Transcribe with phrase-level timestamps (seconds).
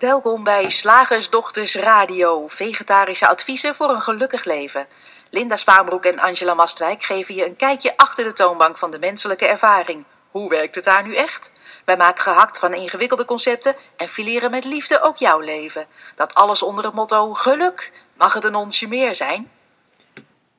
[0.00, 4.86] Welkom bij Slagersdochters Radio, vegetarische adviezen voor een gelukkig leven.
[5.30, 9.46] Linda Spaanbroek en Angela Mastwijk geven je een kijkje achter de toonbank van de menselijke
[9.46, 10.04] ervaring.
[10.30, 11.52] Hoe werkt het daar nu echt?
[11.84, 15.86] Wij maken gehakt van ingewikkelde concepten en fileren met liefde ook jouw leven.
[16.14, 17.92] Dat alles onder het motto geluk.
[18.16, 19.50] Mag het een onsje meer zijn?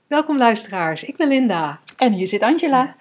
[0.07, 1.79] Welkom luisteraars, ik ben Linda.
[1.97, 2.95] En hier zit Angela.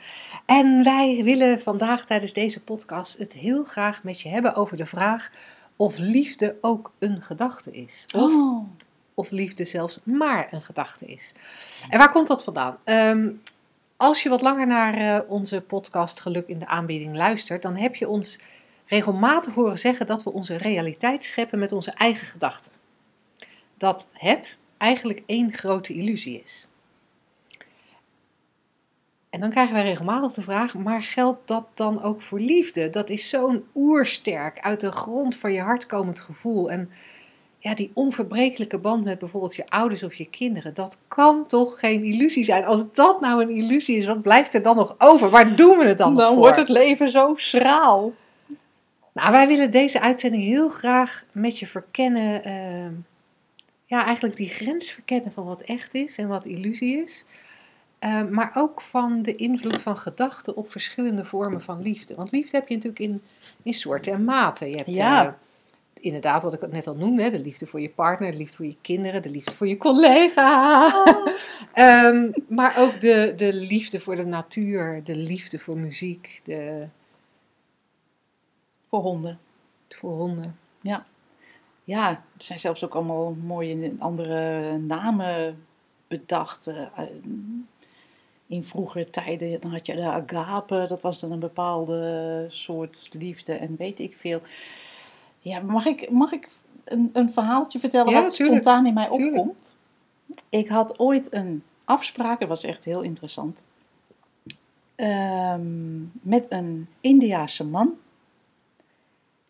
[0.47, 4.87] En wij willen vandaag tijdens deze podcast het heel graag met je hebben over de
[4.87, 5.31] vraag
[5.81, 8.07] of liefde ook een gedachte is.
[8.15, 8.69] Of, Oh.
[9.15, 11.33] of liefde zelfs maar een gedachte is.
[11.89, 12.79] En waar komt dat vandaan?
[12.85, 13.31] Ehm,
[13.97, 17.95] als je wat langer naar eh, onze podcast Geluk in de aanbieding luistert, dan heb
[17.95, 18.39] je ons
[18.87, 22.73] regelmatig horen zeggen dat we onze realiteit scheppen met onze eigen gedachten.
[23.79, 26.67] Dat het eigenlijk één grote illusie is.
[29.31, 32.91] En dan krijgen wij regelmatig de vraag, maar geldt dat dan ook voor liefde?
[32.91, 36.71] Dat is zo'n oersterk, uit de grond van je hart komend gevoel.
[36.71, 36.91] En
[37.59, 42.05] ja, die onverbrekelijke band met bijvoorbeeld je ouders of je kinderen, dat kan toch geen
[42.05, 42.65] illusie zijn?
[42.65, 45.31] Als dat nou een illusie is, wat blijft er dan nog over?
[45.31, 46.43] Waar doen we het dan, nog Dan voor?
[46.43, 48.13] wordt het leven zo schraal.
[49.13, 52.45] Nou, wij willen deze uitzending heel graag met je verkennen.
[52.45, 52.93] ehm,
[53.85, 57.25] ja, eigenlijk die grens verkennen van wat echt is en wat illusie is.
[58.01, 62.15] Ehm, maar ook van de invloed van gedachten op verschillende vormen van liefde.
[62.15, 63.23] Want liefde heb je natuurlijk in,
[63.63, 64.71] in soorten en maten.
[64.71, 65.27] Je hebt Ja.
[65.27, 65.33] eh,
[66.01, 68.77] inderdaad, wat ik net al noemde, de liefde voor je partner, de liefde voor je
[68.81, 70.91] kinderen, de liefde voor je collega.
[71.73, 76.87] Ehm, maar ook de, de liefde voor de natuur, de liefde voor muziek, de,
[78.89, 79.39] Voor honden.
[79.89, 80.59] voor honden.
[81.85, 85.65] Ja, er zijn zelfs ook allemaal mooie andere namen
[86.09, 86.71] bedacht.
[88.51, 93.53] In vroegere tijden dan had je de agape, dat was dan een bepaalde soort liefde
[93.53, 94.41] en weet ik veel.
[95.39, 96.49] Ja, mag ik, mag ik
[96.85, 98.61] een, een verhaaltje vertellen Ja, wat tuurlijk.
[98.61, 99.37] spontaan in mij Tuurlijk.
[99.37, 99.77] opkomt?
[100.49, 103.63] Ik had ooit een afspraak, dat was echt heel interessant,
[104.95, 107.95] ehm, met een Indiaanse man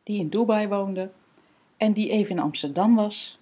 [0.03, 1.11] die in Dubai woonde
[1.77, 3.39] en die even in Amsterdam was.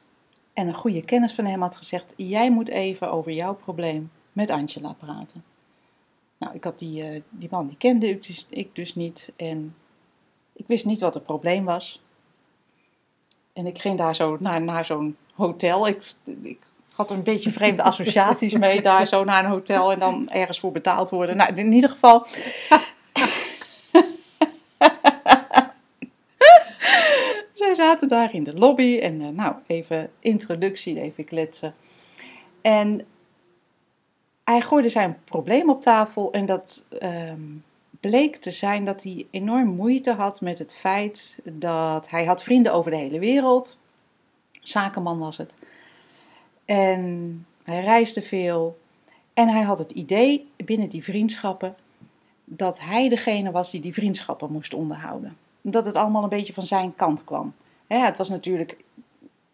[0.53, 4.51] En een goede kennis van hem had gezegd: Jij moet even over jouw probleem met
[4.51, 5.45] Angela praten.
[6.39, 9.33] Nou, ik had die, eh, die man, die kende ik dus, ik dus niet.
[9.37, 9.75] En
[10.53, 12.03] ik wist niet wat het probleem was.
[13.53, 15.89] En ik ging daar zo naar, naar zo'n hotel.
[15.89, 16.13] Ik,
[16.43, 16.59] ik
[16.95, 20.73] had een beetje vreemde associaties mee, daar zo naar een hotel en dan ergens voor
[20.73, 21.37] betaald worden.
[21.37, 22.27] Nou, in ieder geval.
[27.55, 31.75] Zij zaten daar in de lobby en eh, nou, even introductie, even kletsen.
[32.61, 33.01] En
[34.49, 37.41] hij gooide zijn probleem op tafel en dat ehm,
[38.01, 42.73] bleek te zijn dat hij enorm moeite had met het feit dat hij had vrienden
[42.73, 43.79] over de hele wereld.
[44.61, 45.55] Zakenman was het.
[46.65, 48.79] En hij reisde veel.
[49.35, 51.77] En hij had het idee binnen die vriendschappen
[52.45, 55.37] dat hij degene was die die vriendschappen moest onderhouden.
[55.61, 57.55] Dat het allemaal een beetje van zijn kant kwam.
[57.87, 58.77] Het was natuurlijk,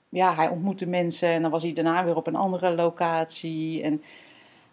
[0.08, 3.82] ja, hij ontmoette mensen en dan was hij daarna weer op een andere locatie.
[3.82, 4.02] En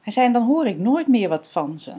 [0.02, 1.94] hij zei, en dan hoor ik nooit meer wat van ze.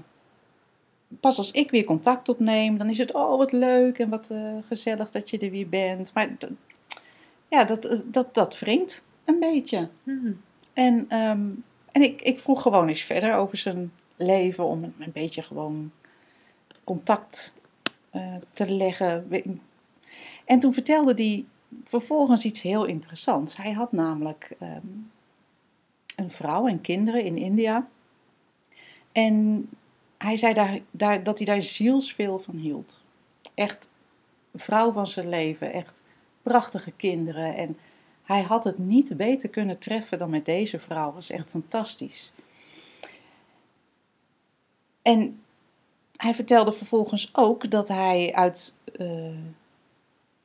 [1.20, 4.56] Pas als ik weer contact opneem, dan is het, oh wat leuk en wat eh,
[4.66, 6.10] gezellig dat je er weer bent.
[6.14, 6.28] Maar
[7.48, 9.88] ja, dat, dat, dat wringt een beetje.
[10.02, 10.40] Hmm.
[10.72, 11.46] En, ehm,
[11.92, 15.90] en ik, ik vroeg gewoon eens verder over zijn leven om een, een beetje gewoon
[16.84, 17.54] contact
[18.10, 19.28] eh, te leggen.
[20.44, 21.44] En toen vertelde hij
[21.84, 23.56] vervolgens iets heel interessants.
[23.56, 24.86] Hij had namelijk ehm,
[26.16, 27.88] een vrouw en kinderen in India.
[29.12, 29.68] En
[30.18, 33.02] hij zei daar, daar, dat hij daar zielsveel van hield.
[33.54, 33.90] Echt
[34.54, 36.02] vrouw van zijn leven, echt
[36.42, 37.56] prachtige kinderen.
[37.56, 37.78] En
[38.22, 41.04] hij had het niet beter kunnen treffen dan met deze vrouw.
[41.04, 42.32] Dat was echt fantastisch.
[45.02, 45.40] En
[46.16, 49.06] hij vertelde vervolgens ook dat hij uit eh,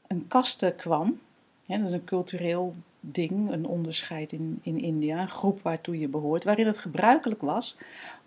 [0.07, 1.19] een kaste kwam.
[1.65, 2.75] Dat is een cultureel
[3.11, 7.77] ding, een onderscheid in, in India, een groep waartoe je behoort, waarin het gebruikelijk was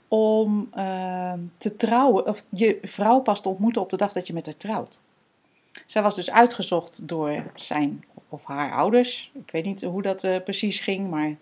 [0.09, 4.33] om eh, te trouwen, of je vrouw pas te ontmoeten op de dag dat je
[4.33, 5.01] met haar trouwt.
[5.87, 9.31] Zij was dus uitgezocht door zijn of haar ouders.
[9.45, 11.37] Ik weet niet hoe dat eh, precies ging, maar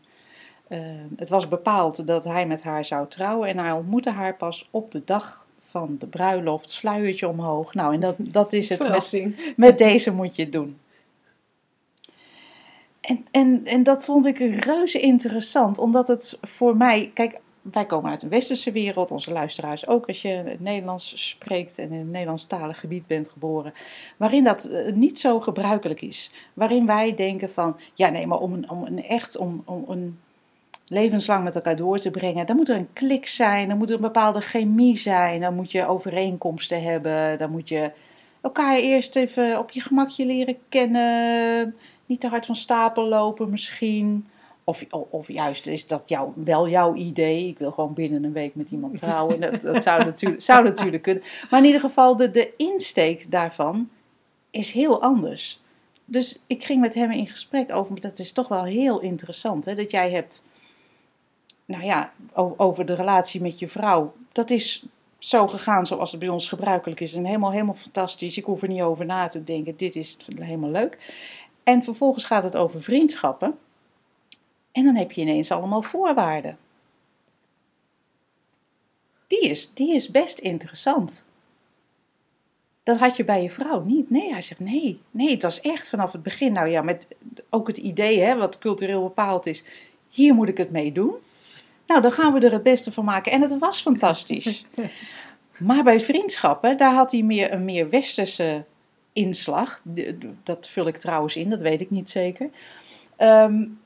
[0.69, 0.81] eh,
[1.17, 3.49] het was bepaald dat hij met haar zou trouwen.
[3.49, 7.75] En hij ontmoette haar pas op de dag van de bruiloft, sluiertje omhoog.
[7.75, 10.79] Nou, en dat, dat is het met, met deze moet je het doen.
[13.09, 18.11] En, en, en dat vond ik reuze interessant, omdat het voor mij, kijk, wij komen
[18.11, 22.11] uit een westerse wereld, onze luisteraars ook, als je het Nederlands spreekt en in een
[22.11, 23.73] Nederlandstalig gebied bent geboren,
[24.17, 26.31] waarin dat eh, niet zo gebruikelijk is.
[26.55, 30.19] Waarin wij denken van, ja nee, maar om een, om een echt, om, om een
[30.87, 33.95] levenslang met elkaar door te brengen, dan moet er een klik zijn, dan moet er
[33.95, 37.91] een bepaalde chemie zijn, dan moet je overeenkomsten hebben, dan moet je
[38.41, 41.75] elkaar eerst even op je gemakje leren kennen,
[42.09, 44.29] niet te hard van stapel lopen misschien.
[44.65, 47.49] Of, of juist is dat jou, wel jouw idee.
[47.49, 49.41] Ik wil gewoon binnen een week met iemand trouwen.
[49.41, 51.23] Dat, dat zou, natuurlijk, zou natuurlijk kunnen.
[51.51, 53.89] Maar in ieder geval, de, de insteek daarvan
[54.51, 55.61] is heel anders.
[56.05, 58.01] Dus ik ging met hem in gesprek over.
[58.01, 59.65] Dat is toch wel heel interessant.
[59.65, 59.75] Hè?
[59.75, 60.43] Dat jij hebt.
[61.65, 62.13] Nou ja,
[62.57, 64.15] over de relatie met je vrouw.
[64.33, 64.85] Dat is
[65.19, 67.15] zo gegaan zoals het bij ons gebruikelijk is.
[67.15, 68.37] En helemaal, helemaal fantastisch.
[68.37, 69.77] Ik hoef er niet over na te denken.
[69.77, 70.99] Dit is helemaal leuk.
[71.69, 73.59] En vervolgens gaat het over vriendschappen.
[74.73, 76.59] En dan heb je ineens allemaal voorwaarden.
[79.27, 81.25] Die is, die is best interessant.
[82.83, 84.11] Dat had je bij je vrouw niet.
[84.11, 85.01] Nee, hij zegt nee.
[85.11, 86.53] Nee, het was echt vanaf het begin.
[86.53, 87.09] Nou ja, met
[87.51, 89.65] ook het idee, hè, wat cultureel bepaald is.
[90.09, 91.15] Hier moet ik het mee doen.
[91.87, 93.33] Nou, dan gaan we er het beste van maken.
[93.33, 94.67] En het was fantastisch.
[95.59, 98.65] maar bij vriendschappen, daar had hij meer een meer westerse
[99.19, 99.83] inslag.
[100.43, 102.49] Dat vul ik trouwens in, dat weet ik niet zeker.
[103.19, 103.79] Um,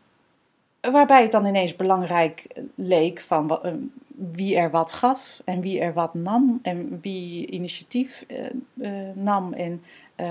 [0.90, 3.72] Waarbij het dan ineens belangrijk leek van eh,
[4.14, 8.38] wie er wat gaf en wie er wat nam en wie initiatief uh,
[8.74, 9.52] uh, nam.
[9.52, 9.82] En,
[10.16, 10.26] uh,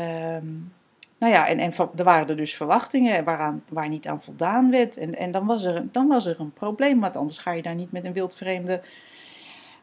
[1.17, 4.97] nou ja, en, en er waren er dus verwachtingen waaraan, waar niet aan voldaan werd.
[4.97, 7.75] En, en dan, was er, dan was er een probleem, want anders ga je daar
[7.75, 8.81] niet met een wildvreemde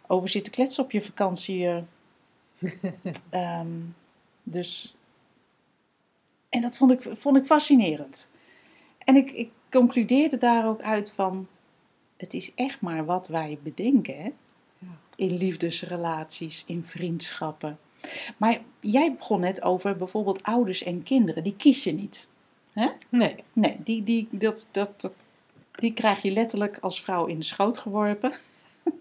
[0.06, 1.68] over zitten kletsen op je vakantie.
[3.30, 3.94] um,
[4.42, 4.96] dus,
[6.48, 8.30] en dat vond ik, vond ik fascinerend.
[8.98, 11.48] En ik, ik concludeerde daar ook uit van,
[12.16, 14.30] het is echt maar wat wij bedenken, hè?
[15.16, 17.78] In liefdesrelaties, in vriendschappen.
[18.36, 22.30] Maar jij begon net over bijvoorbeeld ouders en kinderen, die kies je niet.
[22.72, 22.88] Hè?
[23.08, 23.36] Nee.
[23.52, 25.10] Nee, die, die, dat, dat,
[25.72, 28.32] die krijg je letterlijk als vrouw in de schoot geworpen.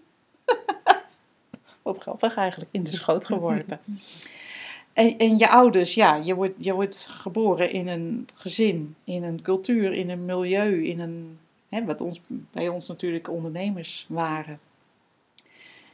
[1.82, 3.80] Wat grappig eigenlijk, in de schoot geworpen.
[4.98, 9.42] En, en je ouders, ja, je wordt, je wordt geboren in een gezin, in een
[9.42, 14.60] cultuur, in een milieu, in een, hè, wat ons, bij ons natuurlijk ondernemers waren.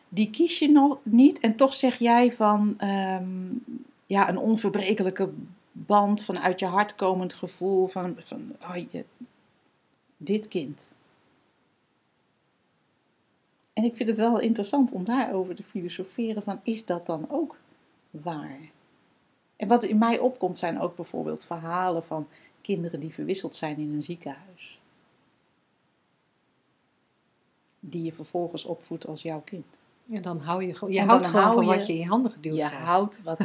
[0.08, 3.64] Die kies je nog niet en toch zeg jij van um,
[4.06, 5.30] ja, een onverbrekelijke
[5.72, 9.04] band, vanuit je hart komend gevoel van, van oh, je,
[10.16, 10.94] dit kind.
[13.72, 17.56] En ik vind het wel interessant om daarover te filosoferen van is dat dan ook
[18.10, 18.72] waar?
[19.64, 22.26] En wat in mij opkomt zijn ook bijvoorbeeld verhalen van
[22.60, 24.78] kinderen die verwisseld zijn in een ziekenhuis.
[27.80, 29.64] Die je vervolgens opvoedt als jouw kind.
[30.12, 32.64] En dan hou je, je houdt gewoon van wat je in je handen geduwd je
[32.64, 33.38] houdt wat.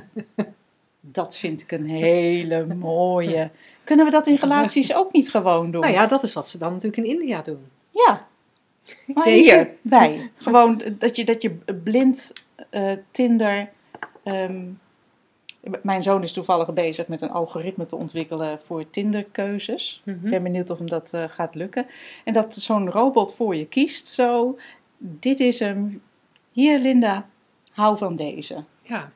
[1.02, 3.52] dat vind ik een hele mooie.
[3.84, 5.82] Kunnen we dat in relaties ook niet gewoon doen?
[5.82, 7.66] Nou ja, dat is wat ze dan natuurlijk in India doen.
[7.90, 8.28] Ja.
[9.14, 9.54] Maar Deze.
[9.54, 10.32] hier, wij.
[10.36, 11.50] Gewoon dat je, dat je
[11.84, 12.34] blind
[12.72, 13.70] uh, Tinder
[14.24, 14.80] um,
[15.82, 20.02] mijn zoon is toevallig bezig met een algoritme te ontwikkelen voor Tinderkeuzes.
[20.06, 21.86] Mm Ik ben benieuwd of hem dat uh, gaat lukken.
[22.24, 24.58] En dat zo'n robot voor je kiest zo.
[24.98, 26.02] Dit is hem.
[26.52, 27.30] Hier Linda,
[27.72, 28.64] hou van deze.
[28.84, 29.12] Ja.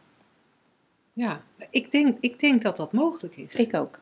[1.13, 3.55] Ja, ik denk, ik denk dat dat mogelijk is.
[3.55, 3.99] Ik ook.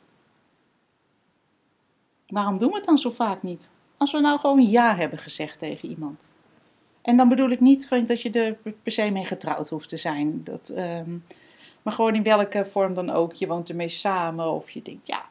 [2.28, 3.70] Waarom doen we het dan zo vaak niet?
[3.98, 6.36] Als we nou gewoon ja hebben gezegd tegen iemand.
[7.02, 10.44] En dan bedoel ik niet dat je er per se mee getrouwd hoeft te zijn.
[10.44, 11.24] Dat, um,
[11.82, 13.34] maar gewoon in welke vorm dan ook.
[13.34, 15.26] Je woont ermee samen of je denkt, ja,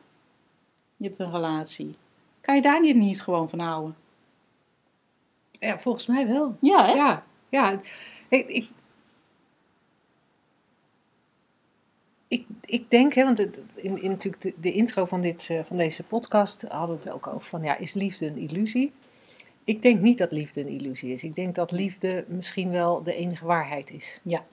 [0.97, 1.95] je hebt een relatie.
[2.41, 3.97] Kan je daar niet, gewoon van houden?
[5.51, 6.57] Ja, volgens mij wel.
[6.61, 6.93] Ja, hè?
[6.93, 7.81] Ja, ja.
[8.29, 8.69] Ik, ik,
[12.29, 15.61] ik, ik denk, hè, want het, in, in natuurlijk de, de intro van, dit, uh,
[15.65, 18.93] van deze podcast hadden we het ook over van, ja, is liefde een illusie?
[19.65, 21.25] Ik denk niet dat liefde een illusie is.
[21.25, 24.21] Ik denk dat liefde misschien wel de enige waarheid is.
[24.23, 24.45] Ja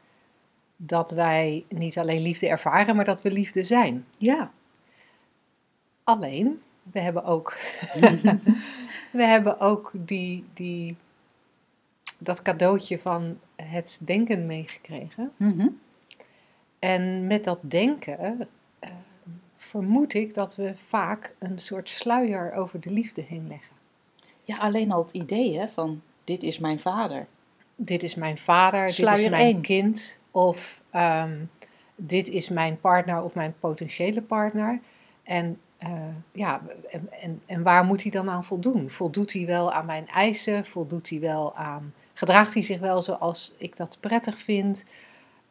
[0.77, 4.05] dat wij niet alleen liefde ervaren, maar dat we liefde zijn.
[4.17, 4.51] Ja.
[6.03, 7.57] Alleen, we hebben ook,
[9.11, 10.95] we hebben ook die, die,
[12.17, 15.31] dat cadeautje van het denken meegekregen.
[15.37, 15.67] Mhm.
[16.79, 18.47] En met dat denken
[18.83, 18.89] uh,
[19.57, 23.75] vermoed ik dat we vaak een soort sluier over de liefde heen leggen.
[24.43, 27.27] Ja, alleen al het idee hè, van dit is mijn vader.
[27.75, 29.61] Dit is mijn vader, sluier dit is mijn één.
[29.61, 30.17] kind.
[30.37, 31.35] Of ehm,
[31.95, 34.79] dit is mijn partner of mijn potentiële partner.
[35.23, 35.89] En, uh,
[36.31, 36.61] ja,
[37.21, 38.89] en, en, waar moet hij dan aan voldoen?
[38.89, 40.65] Voldoet hij wel aan mijn eisen?
[40.65, 44.85] Voldoet hij wel aan gedraagt hij zich wel zoals ik dat prettig vind?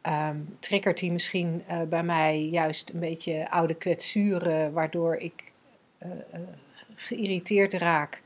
[0.01, 5.51] Ehm, triggert hij misschien eh, bij mij juist een beetje oude kwetsuren, waardoor ik
[6.03, 6.09] uh,
[6.95, 8.21] geïrriteerd raak?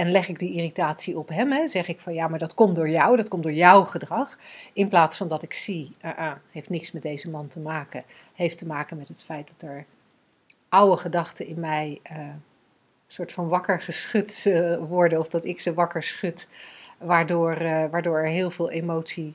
[0.00, 1.68] En leg ik die irritatie op hem, hè?
[1.68, 4.38] zeg ik van ja, maar dat komt door jou, dat komt door jouw gedrag.
[4.72, 8.04] In plaats van dat ik zie, uh, heeft niks met deze man te maken.
[8.34, 9.84] Heeft te maken met het feit dat er
[10.68, 12.42] oude gedachten in mij uh, een
[13.06, 16.48] soort van wakker geschud uh, worden, of dat ik ze wakker schud,
[16.98, 17.58] waardoor,
[17.90, 19.34] waardoor er heel veel emotie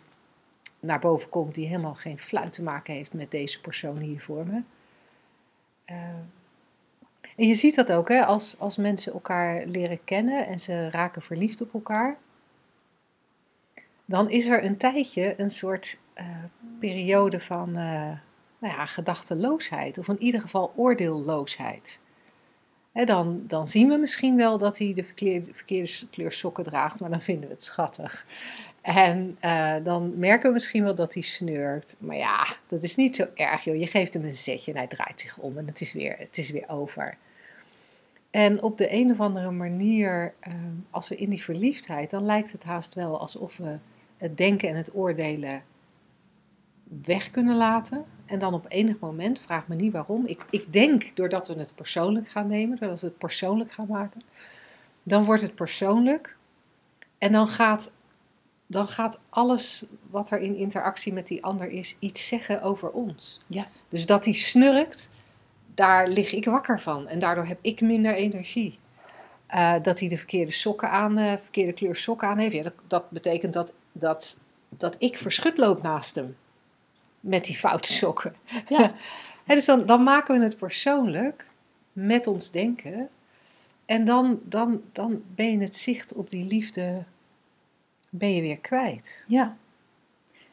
[0.79, 4.45] naar boven komt die helemaal geen fluit te maken heeft met deze persoon hier voor
[4.47, 4.61] me.
[7.35, 11.21] En je ziet dat ook, hè, als, als mensen elkaar leren kennen en ze raken
[11.21, 12.17] verliefd op elkaar.
[14.05, 16.25] Dan is er een tijdje een soort uh,
[16.79, 17.75] periode van uh,
[18.57, 21.99] nou ja, gedachteloosheid, of in ieder geval oordeelloosheid.
[22.91, 27.09] Dan, dan zien we misschien wel dat hij de verkeerde, verkeerde kleur sokken draagt, maar
[27.09, 28.25] dan vinden we het schattig.
[28.81, 31.95] En uh, dan merken we misschien wel dat hij snurkt.
[31.99, 33.79] Maar ja, dat is niet zo erg, joh.
[33.79, 36.37] Je geeft hem een zetje en hij draait zich om en het is weer, het
[36.37, 37.17] is weer over.
[38.35, 42.51] En op de een of andere manier, ehm, als we in die verliefdheid, dan lijkt
[42.51, 43.77] het haast wel alsof we
[44.17, 45.63] het denken en het oordelen
[46.83, 48.05] weg kunnen laten.
[48.25, 51.75] En dan op enig moment, vraag me niet waarom, ik, ik denk doordat we het
[51.75, 54.21] persoonlijk gaan nemen, doordat we het persoonlijk gaan maken,
[55.03, 56.37] dan wordt het persoonlijk.
[57.17, 57.91] En dan gaat,
[58.67, 63.41] dan gaat alles wat er in interactie met die ander is, iets zeggen over ons.
[63.47, 63.67] Ja.
[63.89, 65.09] Dus dat hij snurkt,
[65.75, 67.07] daar lig ik wakker van.
[67.07, 68.79] En daardoor heb ik minder energie.
[69.55, 72.55] Uh, dat hij de verkeerde sokken aan, uh, verkeerde kleur sokken aan heeft.
[72.55, 74.37] Ja, dat, dat, betekent dat, dat,
[74.69, 76.37] dat ik verschut loop naast hem.
[77.19, 78.35] Met die foute sokken.
[78.69, 78.93] Ja.
[79.47, 81.47] dus dan, dan maken we het persoonlijk
[81.93, 83.09] met ons denken.
[83.85, 87.03] En dan, dan, dan ben je het zicht op die liefde
[88.09, 89.23] ben je weer kwijt.
[89.27, 89.57] Ja.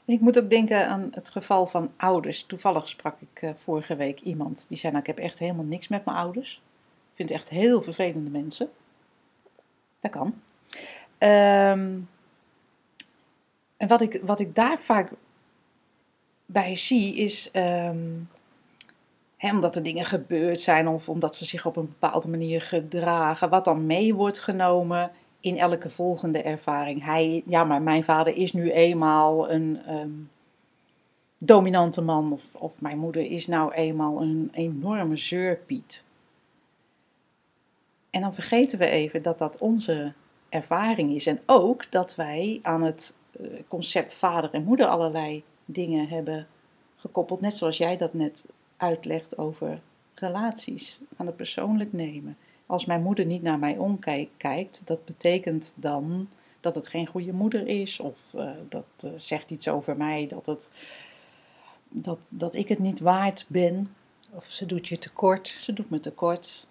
[0.05, 2.45] Ik moet ook denken aan het geval van ouders.
[2.45, 5.89] Toevallig sprak ik uh, vorige week iemand die zei: Nou, ik heb echt helemaal niks
[5.89, 6.63] met mijn ouders.
[7.11, 8.71] Ik vind echt heel vervelende mensen.
[10.01, 10.27] Dat kan.
[11.19, 12.09] Um,
[13.77, 15.11] en wat ik, wat ik daar vaak
[16.47, 17.51] bij zie is.
[19.43, 23.49] Hè, omdat er dingen gebeurd zijn of omdat ze zich op een bepaalde manier gedragen,
[23.49, 25.11] wat dan mee wordt genomen
[25.43, 27.05] in elke volgende ervaring.
[27.05, 30.31] Hij, ja, maar mijn vader is nu eenmaal een um,
[31.39, 36.05] dominante man, of, of mijn moeder is nou eenmaal een enorme zeurpiet.
[38.11, 40.13] En dan vergeten we even dat dat onze
[40.49, 41.27] ervaring is.
[41.27, 46.47] En ook dat wij aan het uh, concept vader en moeder allerlei dingen hebben
[46.97, 47.41] gekoppeld.
[47.41, 48.45] Net zoals jij dat net
[48.77, 49.81] uitlegt over
[50.15, 51.01] relaties.
[51.17, 52.37] Aan het persoonlijk nemen
[52.73, 56.29] als mijn moeder niet naar mij omkijkt, dat betekent dan
[56.61, 60.47] dat het geen goede moeder is, of uh, dat uh, zegt iets over mij, dat,
[60.47, 60.71] het,
[61.89, 63.95] dat, dat ik het niet waard ben.
[64.31, 65.49] Of ze doet je tekort.
[65.49, 66.67] Ze doet me tekort.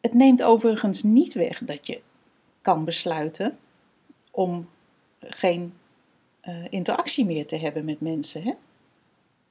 [0.00, 2.00] Het neemt overigens niet weg dat je
[2.62, 3.58] kan besluiten
[4.30, 4.68] om
[5.20, 5.74] geen
[6.44, 8.42] uh, interactie meer te hebben met mensen.
[8.42, 8.52] Hè?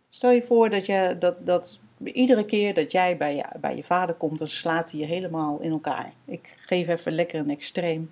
[0.10, 3.84] Stel je voor dat, je, dat, dat iedere keer dat jij bij je, bij je
[3.84, 6.14] vader komt, dan slaat hij je helemaal in elkaar.
[6.26, 8.12] Ik geef even lekker een extreem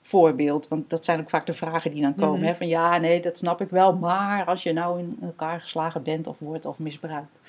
[0.00, 2.38] voorbeeld, want dat zijn ook vaak de vragen die dan komen.
[2.38, 2.48] Mhm.
[2.48, 6.02] hè, van ja, nee, dat snap ik wel, maar als je nou in elkaar geslagen
[6.02, 7.40] bent of wordt of misbruikt.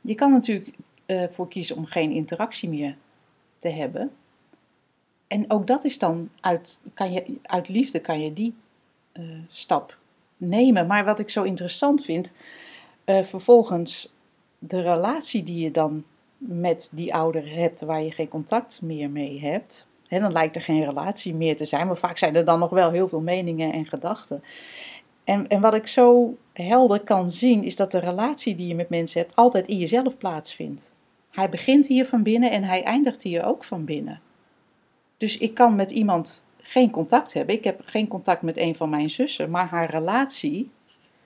[0.00, 0.70] Je kan natuurlijk
[1.06, 2.96] uh, voor kiezen om geen interactie meer
[3.58, 4.10] te hebben.
[5.26, 8.54] En ook dat is dan uit, kan je, uit liefde kan je die
[9.12, 9.96] uh, stap
[10.36, 10.86] nemen.
[10.86, 12.32] Maar wat ik zo interessant vind,
[13.04, 14.12] uh, vervolgens
[14.68, 16.04] de relatie die je dan
[16.36, 20.62] met die ouder hebt, waar je geen contact meer mee hebt, hè, dan lijkt er
[20.62, 23.72] geen relatie meer te zijn, maar vaak zijn er dan nog wel heel veel meningen
[23.72, 24.42] en gedachten.
[25.24, 28.88] En, en wat ik zo helder kan zien, is dat de relatie die je met
[28.88, 30.90] mensen hebt altijd in jezelf plaatsvindt.
[31.30, 34.20] Hij begint hier van binnen en hij eindigt hier ook van binnen.
[35.16, 37.54] Dus ik kan met iemand geen contact hebben.
[37.54, 40.70] Ik heb geen contact met een van mijn zussen, maar haar relatie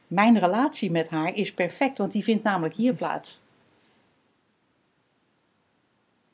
[0.08, 3.40] mijn relatie met haar is perfect, want die vindt namelijk hier plaats.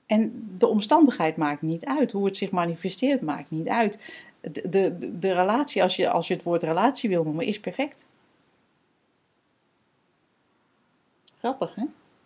[0.07, 2.13] En de omstandigheid maakt niet uit.
[2.13, 3.99] Hoe het zich manifesteert maakt niet uit.
[4.41, 8.07] De, de, de relatie, als je, als je het woord relatie wil noemen, is perfect.
[11.39, 11.85] Grappig, hè?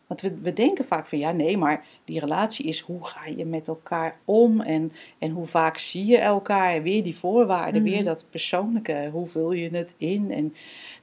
[0.08, 3.44] Want we, we denken vaak van ja, nee, maar die relatie is hoe ga je
[3.44, 6.82] met elkaar om en, en hoe vaak zie je elkaar.
[6.82, 8.04] Weer die voorwaarden, weer mhm.
[8.04, 9.08] dat persoonlijke.
[9.12, 10.54] Hoe vul je het in en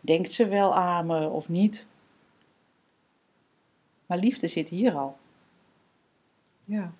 [0.01, 1.87] denkt ze wel aan me of niet?
[4.05, 5.17] Maar liefde zit hier al.
[6.65, 6.93] Ja.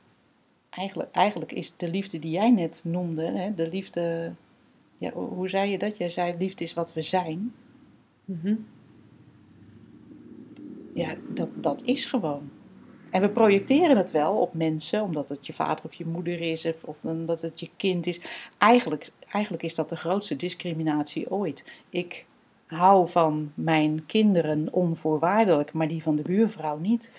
[0.70, 4.34] Eigenlijk, eigenlijk is de liefde die jij net noemde, hè, de liefde
[4.98, 5.98] Ja, hoe zei je dat?
[5.98, 7.54] Jij zei liefde is wat we zijn.
[8.26, 8.56] Mhm.
[10.96, 12.50] Ja, dat, dat is gewoon.
[13.10, 16.66] En we projecteren het wel op mensen, omdat het je vader of je moeder is,
[16.66, 18.22] of, of omdat het je kind is.
[18.58, 21.66] Eigenlijk, eigenlijk is dat de grootste discriminatie ooit.
[21.90, 22.25] Ik
[22.66, 27.14] hou van mijn kinderen onvoorwaardelijk, maar die van de buurvrouw niet.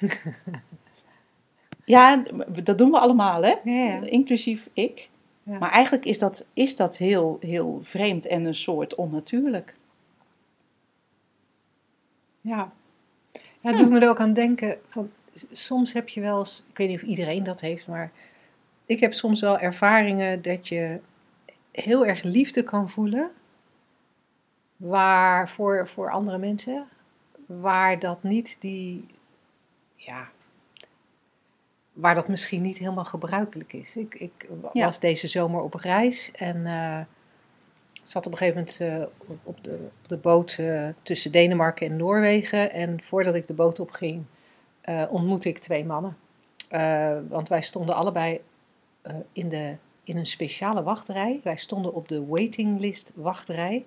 [1.85, 2.23] ja,
[2.62, 3.54] dat doen we allemaal, hè?
[3.64, 4.00] Ja, ja.
[4.00, 5.09] Inclusief ik.
[5.42, 5.59] Ja.
[5.59, 9.75] Maar eigenlijk is dat, is dat heel, heel vreemd en een soort onnatuurlijk.
[12.40, 12.73] Ja.
[13.66, 14.78] Ja, het doet me er ook aan denken.
[14.88, 15.11] Van,
[15.52, 18.11] soms heb je wel eens, ik weet niet of iedereen dat heeft, maar
[18.87, 20.99] ik heb soms wel ervaringen dat je
[21.70, 23.30] heel erg liefde kan voelen.
[24.76, 26.88] Waar voor, voor andere mensen,
[27.46, 29.06] waar dat niet die,
[29.94, 30.28] ja,
[31.92, 33.96] waar dat misschien niet helemaal gebruikelijk is.
[33.96, 34.85] Ik, ik Ja.
[34.85, 37.00] was deze zomer op reis en eh,
[38.08, 41.96] zat op een gegeven moment eh, op- de, op de boot eh, tussen Denemarken en
[41.96, 42.72] Noorwegen.
[42.72, 44.25] En voordat ik de boot opging,
[44.80, 46.16] eh ontmoette ik twee mannen.
[47.28, 48.40] Want wij stonden allebei
[49.32, 51.40] in, de, in een speciale wachtrij.
[51.42, 53.86] Wij stonden op de waiting list wachtrij.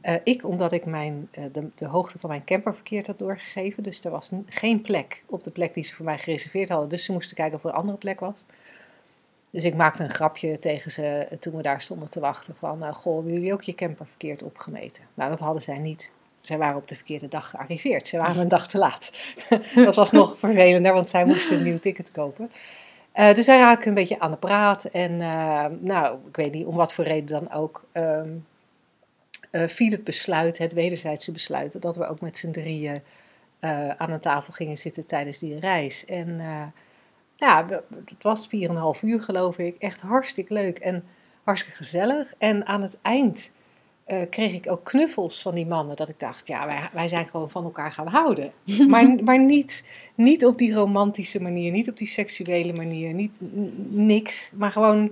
[0.00, 3.82] Eh, ik omdat ik mijn, de, de hoogte van mijn camper verkeerd had doorgegeven.
[3.82, 6.88] Dus er was geen plek op de plek die ze voor mij gereserveerd hadden.
[6.88, 8.44] Dus ze moesten kijken of er een andere plek was.
[9.54, 12.54] Dus ik maakte een grapje tegen ze toen we daar stonden te wachten.
[12.58, 15.04] Van, eh, goh, hebben jullie ook je camper verkeerd opgemeten?
[15.14, 16.10] Nou, dat hadden zij niet.
[16.40, 18.08] Zij waren op de verkeerde dag gearriveerd.
[18.08, 19.12] Ze waren een dag te laat.
[19.74, 22.50] dat was nog vervelender, want zij moesten een nieuw ticket kopen.
[23.12, 24.84] Eh, dus zij raakten een beetje aan de praat.
[24.84, 27.84] En eh, nou, ik weet niet om wat voor reden dan ook.
[27.92, 28.28] ehm,
[29.50, 33.02] eh, viel het besluit, het wederzijdse besluit, dat we ook met z'n drieën
[33.96, 36.04] aan een tafel gingen zitten tijdens die reis.
[36.04, 36.40] En
[37.36, 37.66] ja,
[38.04, 38.48] het was
[38.96, 39.76] 4,5 uur geloof ik.
[39.78, 41.04] Echt hartstikke leuk en
[41.42, 42.34] hartstikke gezellig.
[42.38, 43.52] En aan het eind
[44.04, 45.96] eh, kreeg ik ook knuffels van die mannen.
[45.96, 48.52] Dat ik dacht, ja, wij, wij zijn gewoon van elkaar gaan houden.
[48.88, 53.32] maar maar niet, niet op die romantische manier, niet op die seksuele manier, niet
[53.90, 54.52] niks.
[54.56, 55.10] Maar gewoon,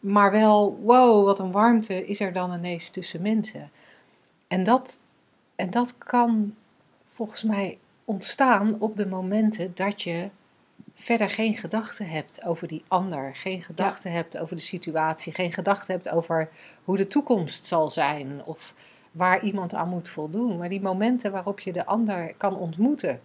[0.00, 3.70] maar wel, wow, wat een warmte is er dan ineens tussen mensen.
[4.48, 5.00] En dat,
[5.56, 6.54] en dat kan
[7.06, 10.28] volgens mij ontstaan op de momenten dat je
[10.94, 15.94] verder geen gedachten hebt over die ander, geen gedachten hebt over de situatie, geen gedachten
[15.94, 16.48] hebt over
[16.84, 18.74] hoe de toekomst zal zijn of
[19.12, 20.58] waar iemand aan moet voldoen.
[20.58, 23.20] Maar die momenten waarop je de ander kan ontmoeten,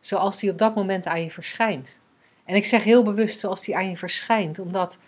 [0.00, 1.98] zoals die op dat moment aan je verschijnt.
[2.44, 4.98] En ik zeg heel bewust zoals die aan je verschijnt, omdat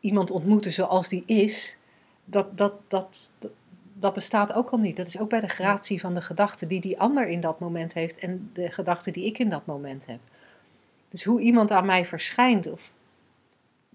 [0.00, 1.76] iemand ontmoeten zoals die is,
[2.24, 3.52] dat, dat, dat, dat,
[3.92, 4.96] dat bestaat ook al niet.
[4.96, 7.92] Dat is ook bij de gratie van de gedachte die die ander in dat moment
[7.92, 10.18] heeft en de gedachte die ik in dat moment heb.
[11.14, 12.92] Dus hoe iemand aan mij verschijnt of,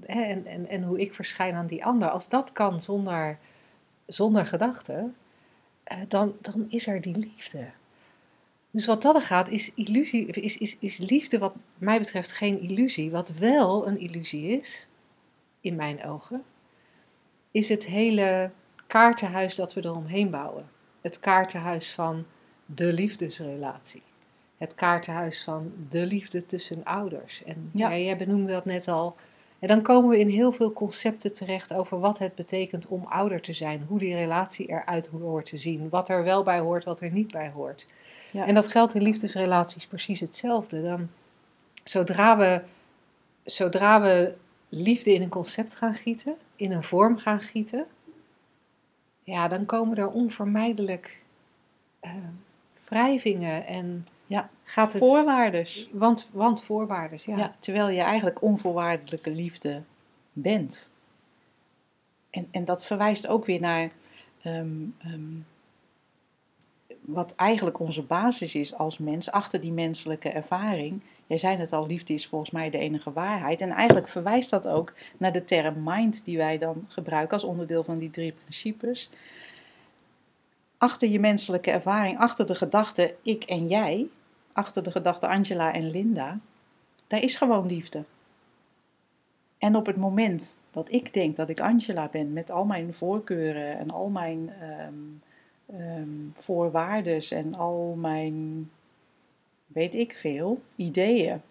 [0.05, 3.37] hè, en, en, en hoe ik verschijn aan die ander, als dat kan zonder,
[4.05, 5.09] zonder gedachte,
[5.83, 7.69] eh, dan, dan is er die liefde.
[8.71, 12.61] Dus wat dat er gaat, is, illusie, is, is, is liefde wat mij betreft geen
[12.61, 13.11] illusie.
[13.11, 14.87] Wat wel een illusie is,
[15.61, 16.43] in mijn ogen,
[17.51, 18.51] is het hele
[18.87, 20.69] kaartenhuis dat we eromheen bouwen.
[21.01, 22.25] Het kaartenhuis van
[22.65, 24.01] de liefdesrelatie.
[24.59, 27.43] Het kaartenhuis van de liefde tussen ouders.
[27.43, 27.97] En Ja.
[27.97, 29.15] jij benoemde dat net al.
[29.59, 33.41] En dan komen we in heel veel concepten terecht over wat het betekent om ouder
[33.41, 33.85] te zijn.
[33.87, 35.89] Hoe die relatie eruit hoort te zien.
[35.89, 37.87] Wat er wel bij hoort, wat er niet bij hoort.
[38.31, 38.45] Ja.
[38.47, 40.81] En dat geldt in liefdesrelaties precies hetzelfde.
[40.81, 41.09] Dan,
[41.83, 42.61] zodra, we,
[43.43, 44.33] zodra we
[44.69, 47.85] liefde in een concept gaan gieten, in een vorm gaan gieten,
[49.23, 51.21] ja, dan komen er onvermijdelijk
[51.99, 52.11] eh,
[52.89, 55.01] wrijvingen en Ja, gaat het.
[55.01, 55.89] Voorwaardes.
[55.91, 57.37] Want, want voorwaarden, ja.
[57.37, 57.55] Ja.
[57.59, 59.81] terwijl je eigenlijk onvoorwaardelijke liefde
[60.33, 60.91] bent.
[62.29, 63.91] En, en dat verwijst ook weer naar
[64.41, 65.35] ehm, ehm,
[67.01, 71.01] wat eigenlijk onze basis is als mens, achter die menselijke ervaring.
[71.27, 73.61] Jij zei het al, liefde is volgens mij de enige waarheid.
[73.61, 77.83] En eigenlijk verwijst dat ook naar de term mind die wij dan gebruiken als onderdeel
[77.83, 79.09] van die drie principes.
[80.77, 84.07] Achter je menselijke ervaring, achter de gedachte ik en jij,
[84.59, 86.39] achter de gedachte Angela en Linda,
[87.07, 88.03] daar is gewoon liefde.
[89.57, 93.77] En op het moment dat ik denk dat ik Angela ben met al mijn voorkeuren
[93.77, 98.69] en al mijn ehm, voorwaardes en al mijn,
[99.67, 101.41] weet ik veel, ideeën,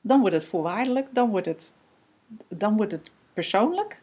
[0.00, 1.74] dan wordt het voorwaardelijk, dan wordt het,
[2.48, 4.02] dan wordt het persoonlijk.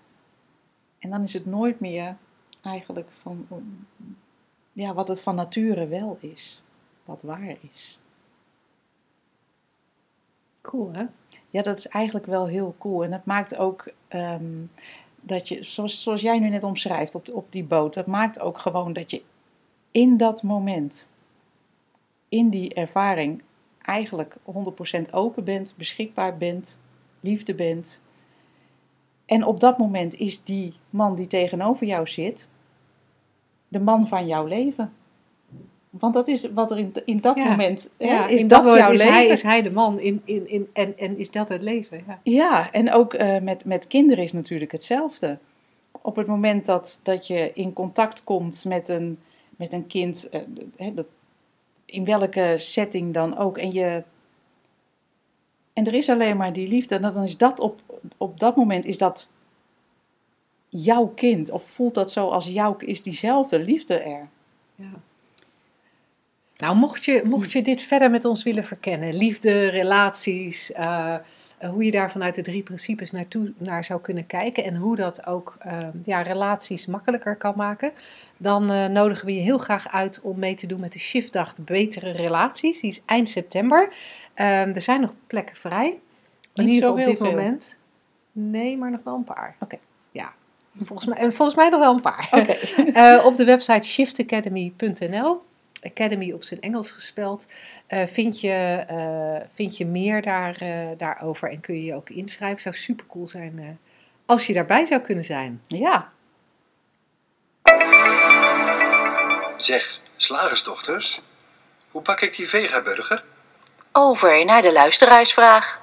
[0.99, 2.15] En dan is het nooit meer
[2.62, 3.47] eigenlijk van
[4.73, 6.63] ja, wat het van nature wel is,
[7.08, 8.00] wat waar is.
[10.62, 11.06] Cool, hè?
[11.50, 13.04] Ja, dat is eigenlijk wel heel cool.
[13.04, 14.65] En dat maakt ook ehm,
[15.22, 18.58] dat je, zoals, zoals jij nu net omschrijft op, op die boot, dat maakt ook
[18.58, 19.22] gewoon dat je
[19.91, 21.10] in dat moment,
[22.30, 23.41] in die ervaring,
[23.82, 24.36] eigenlijk
[25.08, 26.80] 100% open bent, beschikbaar bent,
[27.20, 28.02] liefde bent.
[29.26, 32.50] En op dat moment is die man die tegenover jou zit,
[33.67, 34.93] de man van jouw leven.
[35.99, 37.49] Want dat is wat er in, in dat Ja.
[37.49, 39.13] moment Ja, is dat, jouw is leven.
[39.13, 42.03] Hij, is hij de man in, in, in, en, en is dat het leven?
[42.07, 42.19] Ja.
[42.23, 45.38] Ja, en ook eh, met, met kinderen is natuurlijk hetzelfde.
[46.01, 49.19] Op het moment dat, dat je in contact komt met een,
[49.55, 50.41] met een kind, eh,
[50.75, 51.05] hè, dat,
[51.86, 54.03] in welke setting dan ook, en, je,
[55.73, 57.81] en er is alleen maar die liefde, dan is dat op,
[58.17, 59.27] op dat moment is dat
[60.69, 64.27] jouw kind, of voelt dat zo als jouw, is diezelfde liefde er.
[64.75, 64.91] Ja.
[66.58, 71.15] Nou, mocht je, mocht je dit verder met ons willen verkennen, liefde, relaties, eh,
[71.58, 74.96] eh, hoe je daar vanuit de drie principes naartoe, naar zou kunnen kijken en hoe
[74.96, 77.91] dat ook eh, ja, relaties makkelijker kan maken,
[78.38, 82.12] dan nodigen we je heel graag uit om mee te doen met de Shiftdag Betere
[82.12, 82.80] Relaties.
[82.80, 83.93] Die is eind september.
[84.38, 85.86] Eh, er zijn nog plekken vrij.
[85.86, 86.00] In
[86.65, 87.30] Niet ieder geval op dit veel.
[87.30, 87.78] moment.
[88.32, 89.56] Nee, maar nog wel een paar.
[89.60, 89.78] Oké.
[90.12, 90.34] Ja,
[90.82, 92.28] volgens mij, en volgens mij nog wel een paar.
[92.32, 93.24] Oké.
[93.30, 95.41] Op de website shiftacademy.nl,
[95.81, 97.47] Academy op zijn Engels gespeld,
[97.87, 102.09] eh, vind, je, eh, vind je meer daar, eh, daarover en kun je je ook
[102.09, 102.61] inschrijven.
[102.61, 103.65] Zou super cool zijn eh,
[104.25, 105.61] als je daarbij zou kunnen zijn.
[105.67, 106.11] Ja,
[109.57, 111.21] Zeg, slagersdochters,
[111.91, 113.23] hoe pak ik die vegaburger?
[113.91, 115.81] Over naar de luisteraarsvraag.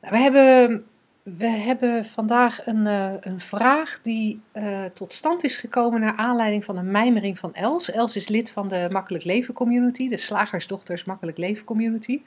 [0.00, 0.86] Nou, we, hebben,
[1.34, 6.64] we hebben vandaag een, eh, een vraag die eh, tot stand is gekomen naar aanleiding
[6.64, 7.90] van een mijmering van Els.
[7.90, 12.22] Els is lid van de Makkelijk Leven Community, de Slagersdochters Makkelijk Leven Community.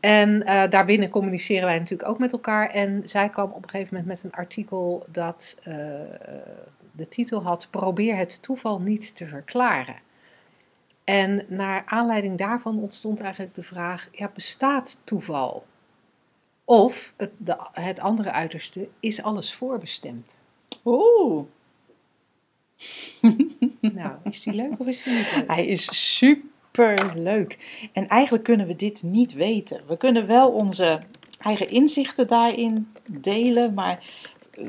[0.00, 2.70] En eh, daarbinnen communiceren wij natuurlijk ook met elkaar.
[2.70, 5.56] En zij kwam op een gegeven moment met een artikel dat
[6.92, 9.96] de titel had: Probeer het toeval niet te verklaren.
[11.04, 15.64] En naar aanleiding daarvan ontstond eigenlijk de vraag: ja, bestaat toeval?
[16.68, 20.36] Of het, de, het andere uiterste, is alles voorbestemd?
[20.84, 21.44] oeh.
[23.80, 25.46] Nou, is die leuk of is die niet leuk?
[25.46, 27.80] Hij is super leuk.
[27.92, 29.82] En eigenlijk kunnen we dit niet weten.
[29.86, 31.00] We kunnen wel onze
[31.38, 34.04] eigen inzichten daarin delen, maar
[34.50, 34.66] eh,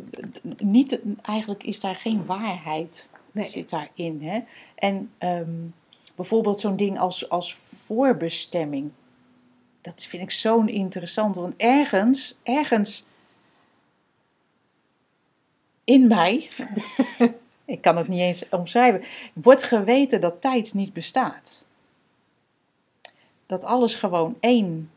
[0.57, 3.43] niet, eigenlijk is daar geen waarheid Nee.
[3.43, 4.21] zit daarin.
[4.21, 4.39] Hè?
[4.75, 5.53] En ehm,
[6.15, 8.91] bijvoorbeeld zo'n ding als, als voorbestemming.
[9.81, 13.05] Dat vind ik zo'n interessant, want ergens, ergens
[15.83, 16.47] in mij,
[17.65, 19.01] ik kan het niet eens omschrijven,
[19.33, 21.65] wordt geweten dat tijd niet bestaat.
[23.45, 24.91] Dat alles gewoon één,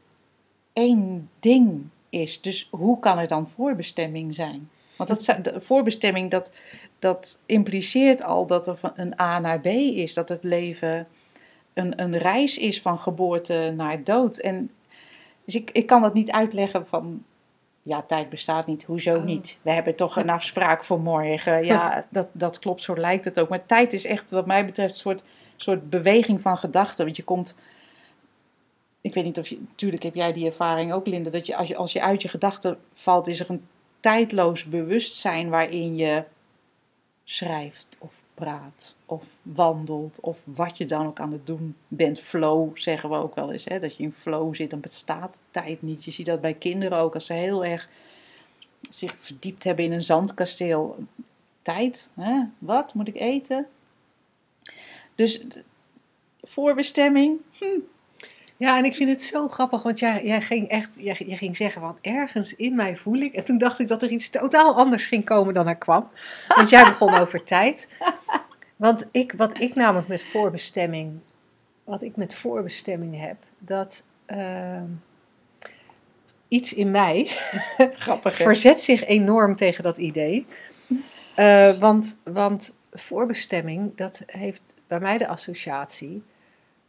[0.72, 2.40] één ding is.
[2.40, 4.70] Dus hoe kan er dan voorbestemming zijn?
[4.96, 6.50] Want dat, de voorbestemming, dat,
[6.98, 10.14] dat impliceert al dat er van een A naar B is.
[10.14, 11.06] Dat het leven
[11.74, 14.36] een, een reis is van geboorte naar dood.
[14.36, 14.70] En,
[15.44, 17.24] dus ik, ik kan dat niet uitleggen van...
[17.84, 18.84] Ja, tijd bestaat niet.
[18.84, 19.24] Hoezo Oh.
[19.24, 19.58] niet?
[19.62, 21.64] We hebben toch een afspraak voor morgen.
[21.64, 22.82] Ja, dat, dat klopt.
[22.82, 23.48] Zo lijkt het ook.
[23.48, 25.22] Maar tijd is echt, wat mij betreft, een soort,
[25.56, 27.04] soort beweging van gedachten.
[27.04, 27.56] Want je komt...
[29.00, 29.58] Ik weet niet of je...
[29.74, 31.30] Tuurlijk heb jij die ervaring ook, Linda.
[31.30, 33.66] Dat je als je, als je uit je gedachten valt, is er een
[34.00, 36.24] tijdloos bewustzijn waarin je
[37.24, 42.20] schrijft of praat of wandelt of wat je dan ook aan het doen bent.
[42.20, 43.78] Flow zeggen we ook wel eens, hè?
[43.78, 46.04] dat je in flow zit, dan bestaat tijd niet.
[46.04, 47.88] Je ziet dat bij kinderen ook, als ze heel erg
[48.90, 50.96] zich verdiept hebben in een zandkasteel.
[51.62, 52.42] Tijd, hè?
[52.58, 53.66] wat moet ik eten?
[55.14, 55.44] Dus
[56.42, 57.40] voorbestemming,
[58.62, 61.56] Ja, en ik vind het zo grappig, want jij, jij ging echt, jij, jij ging
[61.56, 63.34] zeggen van ergens in mij voel ik.
[63.34, 66.10] En toen dacht ik dat er iets totaal anders ging komen dan er kwam.
[66.48, 67.88] Want jij begon over tijd.
[68.76, 71.18] Want ik, wat ik namelijk met voorbestemming,
[71.84, 74.86] wat ik met voorbestemming heb, dat ehm,
[76.48, 77.30] iets in mij
[78.04, 80.46] grappig verzet zich enorm tegen dat idee.
[81.34, 86.22] Eh, want, want voorbestemming, dat heeft bij mij de associatie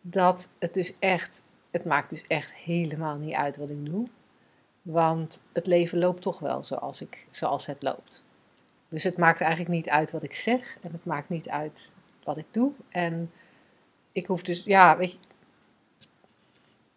[0.01, 1.41] dat het dus echt,
[1.73, 4.07] het maakt dus echt helemaal niet uit wat ik doe.
[4.81, 8.23] Want het leven loopt toch wel zoals, ik, zoals het loopt.
[8.89, 11.89] Dus het maakt eigenlijk niet uit wat ik zeg en het maakt niet uit
[12.23, 12.71] wat ik doe.
[12.89, 13.31] En
[14.11, 15.17] ik hoef dus, ja, weet je.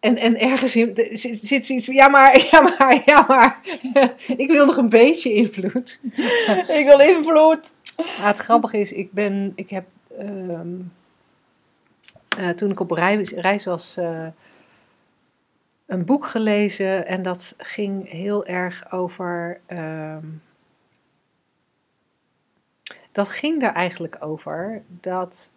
[0.01, 3.61] En, en ergens in, zit, zit zoiets van, ja maar, ja maar, ja maar,
[4.43, 6.01] ik wil nog een beetje invloed.
[6.81, 7.75] Ik wil invloed.
[8.03, 9.87] Het grappige is, ik ben, ik heb,
[10.19, 10.75] ehm,
[12.39, 14.27] eh, toen ik op reis, reis was, eh,
[15.87, 20.27] een boek gelezen en dat ging heel erg over, ehm,
[23.13, 25.51] dat ging er eigenlijk over dat.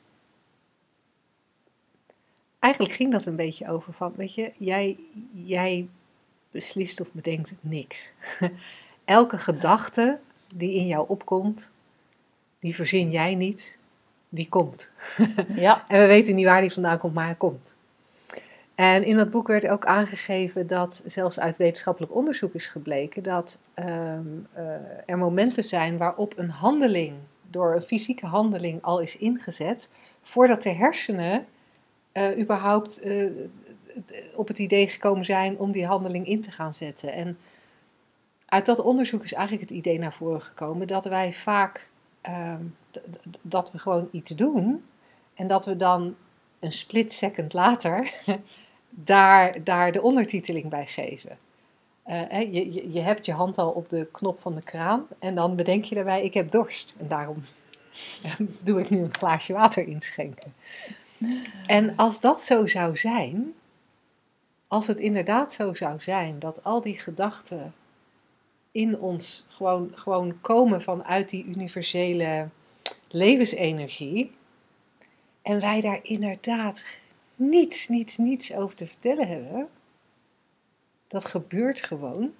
[2.59, 4.97] Eigenlijk ging dat een beetje over van, weet je, jij,
[5.31, 5.89] jij
[6.51, 8.09] beslist of bedenkt niks.
[9.05, 10.19] Elke gedachte
[10.53, 11.71] die in jou opkomt,
[12.59, 13.71] die verzin jij niet,
[14.29, 14.89] die komt.
[15.55, 15.85] Ja.
[15.87, 17.77] En we weten niet waar die vandaan komt, maar hij komt.
[18.79, 23.59] En in dat boek werd ook aangegeven dat zelfs uit wetenschappelijk onderzoek is gebleken dat
[23.73, 24.63] ehm, eh,
[25.05, 27.13] er momenten zijn waarop een handeling
[27.49, 29.89] door een fysieke handeling al is ingezet,
[30.21, 31.45] voordat de hersenen
[32.11, 33.25] eh, überhaupt eh,
[34.35, 37.13] op het idee gekomen zijn om die handeling in te gaan zetten.
[37.13, 37.37] En
[38.45, 41.89] uit dat onderzoek is eigenlijk het idee naar voren gekomen dat wij vaak
[42.21, 42.63] ehm,
[43.41, 44.85] dat we gewoon iets doen
[45.33, 46.15] en dat we dan
[46.59, 48.13] een split second later
[48.89, 51.37] daar, daar de ondertiteling bij geven.
[52.03, 55.35] Eh, je, je, je hebt je hand al op de knop van de kraan en
[55.35, 56.95] dan bedenk je daarbij, ik heb dorst.
[56.97, 57.43] En daarom
[58.23, 60.53] eh, doe ik nu een glaasje water inschenken.
[61.65, 63.53] En als dat zo zou zijn,
[64.67, 67.73] als het inderdaad zo zou zijn dat al die gedachten
[68.71, 72.47] in ons gewoon, gewoon komen vanuit die universele
[73.07, 74.31] levensenergie,
[75.41, 76.83] en wij daar inderdaad
[77.39, 79.67] niets, niets, niets over te vertellen hebben,
[81.07, 82.33] dat gebeurt gewoon.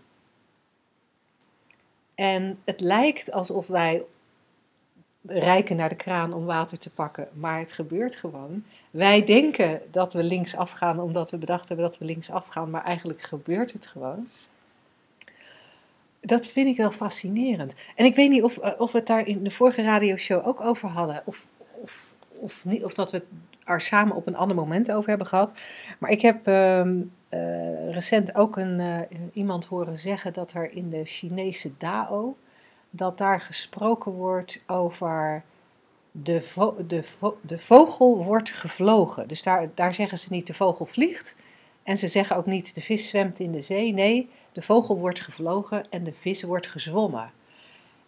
[2.15, 4.03] En het lijkt alsof wij
[5.25, 8.63] rijken naar de kraan om water te pakken, maar het gebeurt gewoon.
[8.91, 12.83] Wij denken dat we linksaf gaan omdat we bedacht hebben dat we linksaf gaan, maar
[12.83, 14.29] eigenlijk gebeurt het gewoon.
[16.19, 17.73] Dat vind ik wel fascinerend.
[17.95, 20.61] En ik weet niet of, eh, of we het daar in de vorige radioshow ook
[20.61, 21.47] over hadden, of,
[21.81, 23.23] of, of, niet, of dat we
[23.69, 25.59] er samen op een ander moment over hebben gehad.
[25.99, 30.89] Maar ik heb ehm, eh, recent ook een, eh, iemand horen zeggen dat er in
[30.89, 32.37] de Chinese Dao,
[32.89, 35.43] dat daar gesproken wordt over
[36.11, 36.43] de,
[36.87, 37.03] de,
[37.41, 39.27] de vogel wordt gevlogen.
[39.27, 41.35] Dus daar, daar zeggen ze niet de vogel vliegt.
[41.83, 43.93] En ze zeggen ook niet de vis zwemt in de zee.
[43.93, 47.31] Nee, de vogel wordt gevlogen en de vis wordt gezwommen.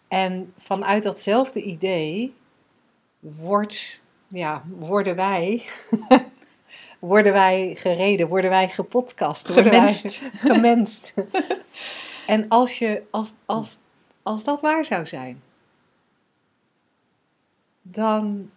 [0.08, 2.34] En vanuit datzelfde idee
[3.18, 4.00] wordt,
[4.32, 5.64] ja, worden wij
[6.98, 10.20] worden wij gereden, worden wij gepodcast, worden Gemenst.
[10.20, 11.14] wij gemenst.
[12.26, 13.78] en als, je, als, als,
[14.22, 15.42] als dat waar zou zijn,
[17.82, 18.50] dan,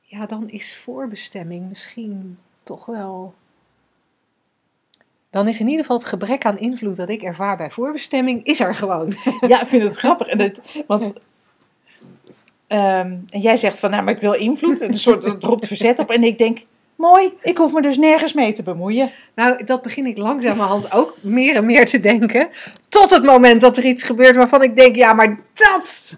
[0.00, 3.34] ja, dan is voorbestemming misschien toch wel.
[5.30, 8.60] Dan is in ieder geval het gebrek aan invloed dat ik ervaar bij voorbestemming, is
[8.60, 9.14] er gewoon.
[9.40, 10.26] Ja, ik vind het grappig.
[10.26, 11.12] En het, want,
[12.66, 14.80] ehm, en jij zegt van, nou, maar ik wil invloed.
[14.80, 16.10] Een soort, het verzet op.
[16.10, 16.64] En ik denk,
[16.96, 19.10] mooi, ik hoef me dus nergens mee te bemoeien.
[19.34, 22.48] Nou, dat begin ik langzamerhand ook meer en meer te denken.
[22.88, 26.14] Tot het moment dat er iets gebeurt waarvan ik denk, ja, maar dat,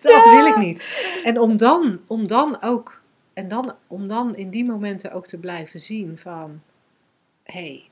[0.00, 0.82] dat wil ik niet.
[1.24, 3.02] En om dan, om dan ook,
[3.34, 6.60] en dan, om dan in die momenten ook te blijven zien van,
[7.42, 7.82] hé, hey,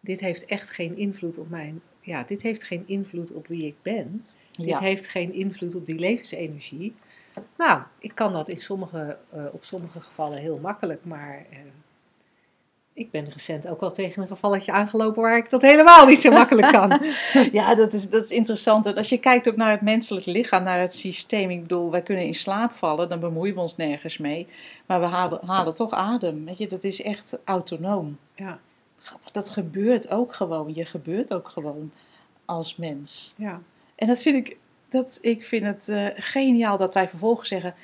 [0.00, 3.74] dit heeft echt geen invloed op mijn, ja, dit heeft geen invloed op wie ik
[3.82, 4.24] ben.
[4.56, 4.78] Dit Ja.
[4.78, 6.94] heeft geen invloed op die levensenergie.
[7.56, 11.58] Nou, ik kan dat in sommige, eh, op sommige gevallen heel makkelijk, maar eh,
[12.92, 16.30] ik ben recent ook al tegen een gevalletje aangelopen waar ik dat helemaal niet zo
[16.30, 17.00] makkelijk kan.
[17.52, 18.86] Ja, dat is, dat is interessant.
[18.86, 21.50] En als je kijkt ook naar het menselijk lichaam, naar het systeem.
[21.50, 24.46] Ik bedoel, wij kunnen in slaap vallen, dan bemoeien we ons nergens mee.
[24.86, 26.44] Maar we halen, halen toch adem.
[26.44, 28.18] Weet je, dat is echt autonoom.
[28.34, 28.58] Ja,
[29.32, 30.74] Dat gebeurt ook gewoon.
[30.74, 31.92] Je gebeurt ook gewoon
[32.44, 33.34] als mens.
[33.36, 33.60] ja,
[33.96, 34.56] En dat vind ik,
[34.88, 37.74] dat, ik vind het eh, geniaal dat wij vervolgens zeggen...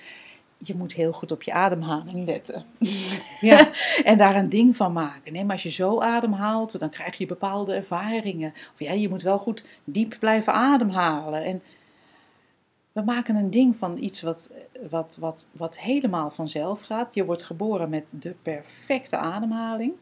[0.65, 2.65] Je moet heel goed op je ademhaling letten.
[3.41, 3.71] ja,
[4.05, 5.33] En daar een ding van maken.
[5.33, 8.53] Nee, maar als je zo ademhaalt, dan krijg je bepaalde ervaringen.
[8.55, 11.45] Of ja, je moet wel goed diep blijven ademhalen.
[11.45, 11.63] En
[12.93, 14.51] we maken een ding van iets wat,
[14.91, 17.15] wat, wat, wat helemaal vanzelf gaat.
[17.15, 19.93] Je wordt geboren met de perfecte ademhaling.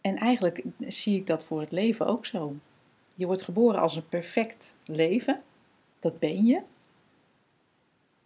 [0.00, 2.56] En eigenlijk zie ik dat voor het leven ook zo.
[3.18, 5.42] Je wordt geboren als een perfect leven.
[6.00, 6.60] Dat ben je.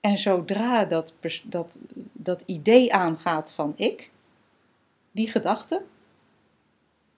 [0.00, 1.78] En zodra dat, dat,
[2.12, 4.10] dat idee aangaat van ik,
[5.10, 5.82] die gedachte,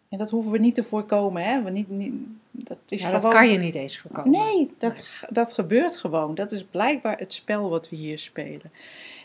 [0.09, 1.63] en dat hoeven we niet te voorkomen, hè?
[1.63, 2.13] We niet, niet,
[2.51, 4.31] dat is ja dat kan je niet eens voorkomen.
[4.31, 6.35] Nee, dat, dat gebeurt gewoon.
[6.35, 8.73] Dat is blijkbaar het spel wat we hier spelen.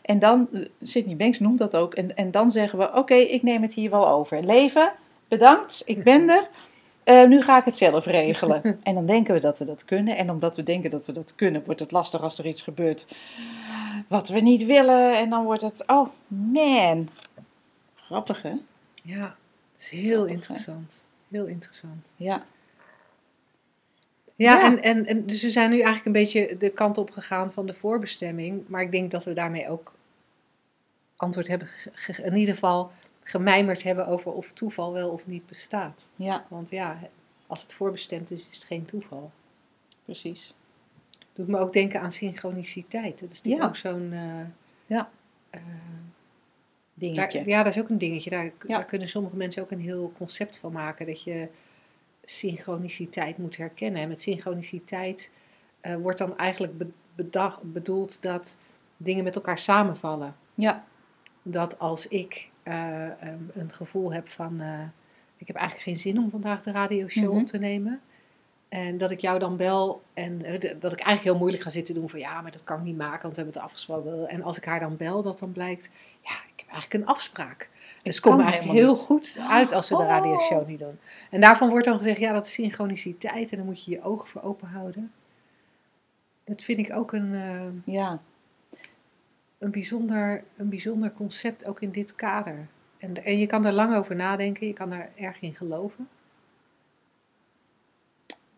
[0.02, 3.44] En dan, eh, Sydney Banks noemt dat ook, en, en dan zeggen we: Oké, ik
[3.44, 4.44] neem het hier wel over.
[4.44, 4.92] Leven,
[5.28, 6.50] bedankt, ik ben er.
[7.04, 8.62] Eh, nu ga ik het zelf regelen.
[8.84, 10.18] En dan denken we dat we dat kunnen.
[10.18, 13.06] En omdat we denken dat we dat kunnen, wordt het lastig als er iets gebeurt
[14.08, 15.18] wat we niet willen.
[15.18, 17.10] En dan wordt het: Oh man.
[17.96, 18.54] Grappig hè?
[19.04, 19.30] Ja, dat
[19.78, 20.34] is heel Grappig, hè?
[20.34, 21.04] interessant.
[21.30, 22.12] Heel interessant.
[22.16, 22.46] Ja.
[24.36, 24.64] Ja, Ja.
[24.64, 27.66] En, en, en dus we zijn nu eigenlijk een beetje de kant op gegaan van
[27.66, 28.64] de voorbestemming.
[28.68, 29.94] Maar ik denk dat we daarmee ook
[31.16, 31.68] antwoord hebben,
[32.24, 32.92] in ieder geval
[33.30, 36.08] gemijmerd hebben over of toeval wel of niet bestaat.
[36.16, 37.00] Ja, Want ja,
[37.48, 39.32] als het voorbestemd is, is het geen toeval.
[40.06, 40.54] precies.
[41.34, 43.20] Doet me ook denken aan synchroniciteit.
[43.20, 43.68] Dat is natuurlijk Ja.
[43.70, 44.12] ook zo'n...
[44.14, 44.46] eh,
[44.86, 45.10] Ja.
[45.50, 45.62] eh,
[46.94, 47.38] Dingetje.
[47.40, 48.30] daar, ja, dat is ook een dingetje.
[48.30, 48.52] Daar, Ja.
[48.68, 51.06] daar kunnen sommige mensen ook een heel concept van maken.
[51.06, 51.48] Dat je
[52.24, 54.02] synchroniciteit moet herkennen.
[54.02, 55.32] En met synchroniciteit
[55.82, 58.58] eh, wordt dan eigenlijk be- bedag- bedoeld dat
[58.98, 60.36] dingen met elkaar samenvallen.
[60.56, 60.86] Ja,
[61.44, 64.62] Dat als ik eh, ehm, een gevoel heb van...
[64.62, 64.80] eh,
[65.38, 67.42] ik heb eigenlijk geen zin om vandaag de radioshow Mhm.
[67.42, 68.02] op te nemen...
[68.70, 71.94] En dat ik jou dan bel en eh, dat ik eigenlijk heel moeilijk ga zitten
[71.96, 74.30] doen van ja, maar dat kan ik niet maken, want we hebben het afgesproken.
[74.30, 75.90] En als ik haar dan bel, dat dan blijkt,
[76.22, 77.70] ja, ik heb eigenlijk een afspraak.
[78.04, 80.08] Dus het komt me eigenlijk heel goed uit als ze de Oh.
[80.08, 81.00] radioshow niet doen.
[81.30, 84.28] En daarvan wordt dan gezegd, ja, dat is synchroniciteit en dan moet je je ogen
[84.28, 85.12] voor open houden.
[86.46, 88.20] Dat vind ik ook een, ja.
[89.60, 92.68] Een, bijzonder, een bijzonder concept, ook in dit kader.
[92.98, 96.08] En, en je kan er lang over nadenken, je kan er erg in geloven.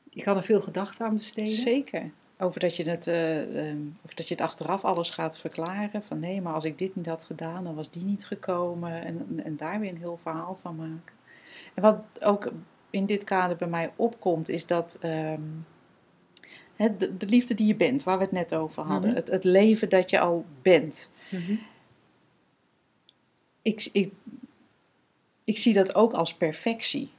[0.09, 1.51] Je kan er veel gedachten aan besteden.
[1.51, 2.11] Zeker.
[2.37, 6.03] Over dat, je het, eh, ehm, of dat je het achteraf alles gaat verklaren.
[6.03, 9.03] Van nee, maar als ik dit niet had gedaan, dan was die niet gekomen.
[9.03, 11.13] En, en daar weer een heel verhaal van maken.
[11.73, 12.51] En wat ook
[12.89, 15.41] in dit kader bij mij opkomt, is dat ehm,
[16.89, 19.09] de, de liefde die je bent, waar we het net over hadden.
[19.09, 19.19] Mhm.
[19.19, 21.09] het, het leven dat je al bent.
[21.31, 21.55] Mhm.
[23.61, 24.13] Ik, ik,
[25.43, 27.11] ik zie dat ook als perfectie.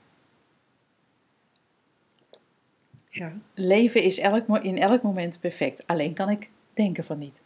[3.08, 3.32] Ja.
[3.54, 5.86] Leven is elk, in elk moment perfect.
[5.86, 7.40] Alleen kan ik denken van niet.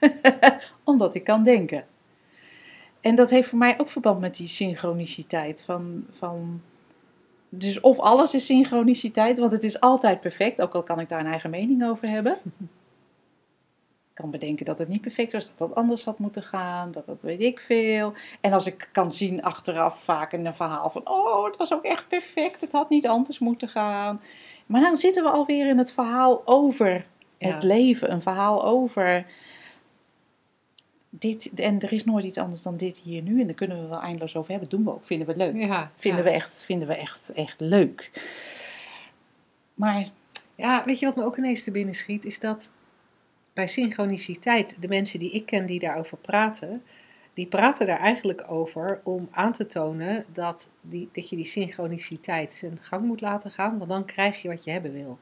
[0.84, 1.86] Omdat ik kan denken.
[3.00, 5.62] En dat heeft voor mij ook verband met die synchroniciteit.
[5.62, 6.62] Van, van,
[7.48, 10.60] dus of alles is synchroniciteit, want het is altijd perfect.
[10.60, 12.38] Ook al kan ik daar een eigen mening over hebben.
[14.10, 17.06] Ik kan bedenken dat het niet perfect was, dat dat anders had moeten gaan, dat
[17.06, 18.12] dat weet ik veel.
[18.40, 21.84] En als ik kan zien achteraf vaak in een verhaal van, oh, het was ook
[21.84, 24.20] echt perfect, het had niet anders moeten gaan.
[24.66, 27.06] Maar dan zitten we alweer in het verhaal over
[27.38, 27.54] Ja.
[27.54, 29.26] het leven, een verhaal over
[31.18, 31.50] dit.
[31.54, 33.40] En er is nooit iets anders dan dit hier nu.
[33.40, 34.68] En daar kunnen we wel eindeloos over hebben.
[34.68, 35.54] Doen we ook, vinden we leuk.
[35.54, 36.30] Ja, Vinden ja.
[36.30, 38.10] we echt, vinden we echt, echt leuk.
[39.74, 40.10] Maar
[40.54, 42.24] Ja, weet je wat me ook ineens te binnen schiet?
[42.24, 42.72] Is dat
[43.52, 46.82] bij synchroniciteit, de mensen die ik ken die daarover praten,
[47.34, 52.52] die praten daar eigenlijk over om aan te tonen dat, die, dat je die synchroniciteit
[52.52, 55.18] zijn gang moet laten gaan, want dan krijg je wat je hebben wil.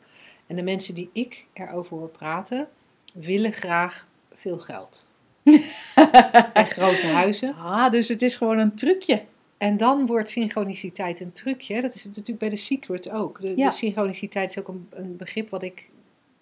[0.46, 2.68] En de mensen die ik erover hoor praten,
[3.12, 5.06] willen graag veel geld.
[6.52, 7.54] en grote huizen.
[7.54, 9.22] ah, dus het is gewoon een trucje.
[9.58, 11.80] En dan wordt synchroniciteit een trucje.
[11.80, 13.40] Dat is natuurlijk bij The Secret ook.
[13.40, 13.68] De, Ja.
[13.68, 15.88] de synchroniciteit is ook een, een begrip wat ik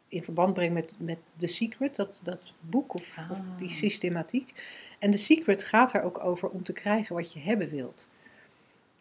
[0.09, 3.59] in verband breng met, met The Secret, dat, dat boek of, of Ah.
[3.59, 4.53] die systematiek.
[4.99, 8.09] En The Secret gaat er ook over om te krijgen wat je hebben wilt.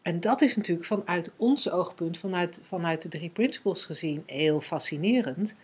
[0.01, 5.55] En dat is natuurlijk vanuit ons oogpunt, vanuit, vanuit de drie principles gezien, heel fascinerend.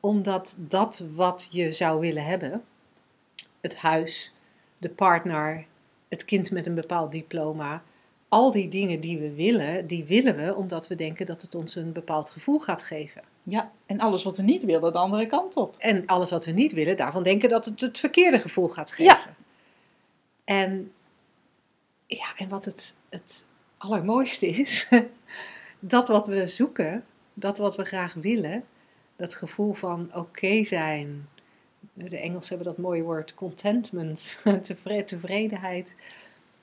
[0.00, 2.62] Omdat dat wat je zou willen hebben,
[3.66, 4.32] het huis,
[4.78, 5.66] de partner,
[6.08, 7.82] het kind met een bepaald diploma,
[8.28, 11.74] al die dingen die we willen, die willen we omdat we denken dat het ons
[11.74, 13.22] een bepaald gevoel gaat geven.
[13.42, 15.76] Ja, en alles wat we niet willen, de andere kant op.
[15.78, 19.04] En alles wat we niet willen, daarvan denken dat het het verkeerde gevoel gaat geven.
[19.04, 19.34] Ja.
[20.44, 20.92] En,
[22.06, 23.46] ja, en wat het, het
[23.78, 24.88] allermooiste is,
[25.78, 28.64] dat wat we zoeken, dat wat we graag willen,
[29.16, 31.28] dat gevoel van oké zijn.
[31.98, 35.96] De Engelsen hebben dat mooie woord contentment, tevre- tevredenheid.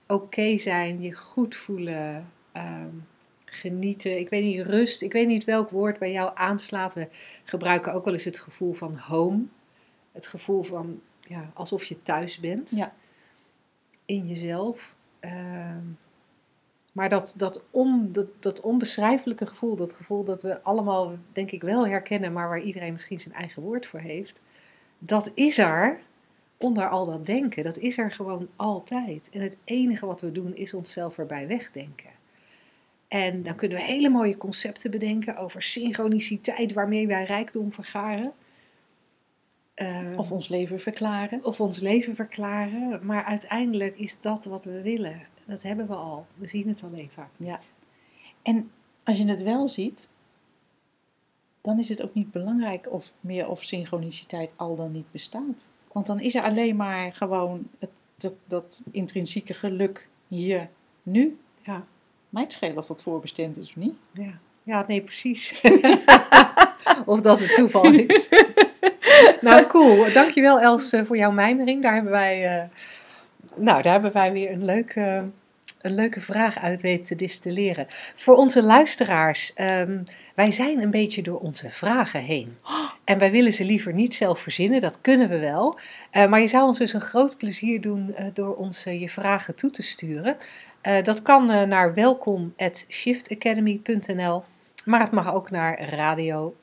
[0.08, 2.89] Oké zijn, je goed voelen, ehm,
[3.46, 4.19] genieten.
[4.19, 5.02] Ik weet niet, rust.
[5.02, 6.93] Ik weet niet welk woord bij jou aanslaat.
[6.93, 7.08] We
[7.43, 9.43] gebruiken ook wel eens het gevoel van home.
[10.12, 12.72] Het gevoel van ja, alsof je thuis bent.
[12.76, 12.93] Ja.
[14.06, 14.96] In jezelf.
[15.19, 15.86] Ehm,
[16.91, 21.62] maar dat, dat, on, dat, dat onbeschrijfelijke gevoel, dat gevoel dat we allemaal denk ik
[21.62, 24.42] wel herkennen, maar waar iedereen misschien zijn eigen woord voor heeft,
[25.06, 25.99] dat is er
[26.58, 27.63] onder al dat denken.
[27.63, 29.29] Dat is er gewoon altijd.
[29.31, 32.10] En het enige wat we doen is onszelf erbij wegdenken.
[33.08, 38.33] En dan kunnen we hele mooie concepten bedenken over synchroniciteit, waarmee wij rijkdom vergaren.
[39.73, 41.45] Ehm, Of ons leven verklaren.
[41.45, 43.06] of ons leven verklaren.
[43.06, 45.21] Maar uiteindelijk is dat wat we willen.
[45.45, 46.25] Dat hebben we al.
[46.35, 47.29] We zien het alleen vaak.
[47.37, 47.60] Ja.
[48.41, 48.71] En
[49.04, 50.08] als je het wel ziet,
[51.64, 55.70] dan is het ook niet belangrijk of meer of synchroniciteit al dan niet bestaat.
[55.92, 60.70] Want dan is er alleen maar gewoon het, dat, dat intrinsieke geluk hier,
[61.04, 61.38] nu.
[61.62, 61.86] Ja,
[62.30, 63.96] Mij het schelen of dat voorbestemd is of niet.
[64.12, 64.40] ja.
[64.64, 65.62] ja nee, precies.
[67.06, 68.30] of dat het toeval is.
[69.42, 70.14] nou, cool.
[70.14, 71.82] Dankjewel Els eh, voor jouw mijmering.
[71.82, 72.64] Daar hebben wij, uh,
[73.56, 75.30] nou, daar hebben wij weer een leuke,
[75.82, 77.86] een leuke vraag uit weten te distilleren.
[78.16, 80.04] Voor onze luisteraars, um,
[80.34, 82.58] wij zijn een beetje door onze vragen heen.
[83.04, 85.79] En wij willen ze liever niet zelf verzinnen, dat kunnen we wel.
[86.12, 89.56] Uh, maar je zou ons dus een groot plezier doen uh, door ons je vragen
[89.56, 90.38] toe te sturen.
[91.04, 94.44] dat kan naar welkom.shiftacademy.nl,
[94.86, 96.56] maar het mag ook naar radio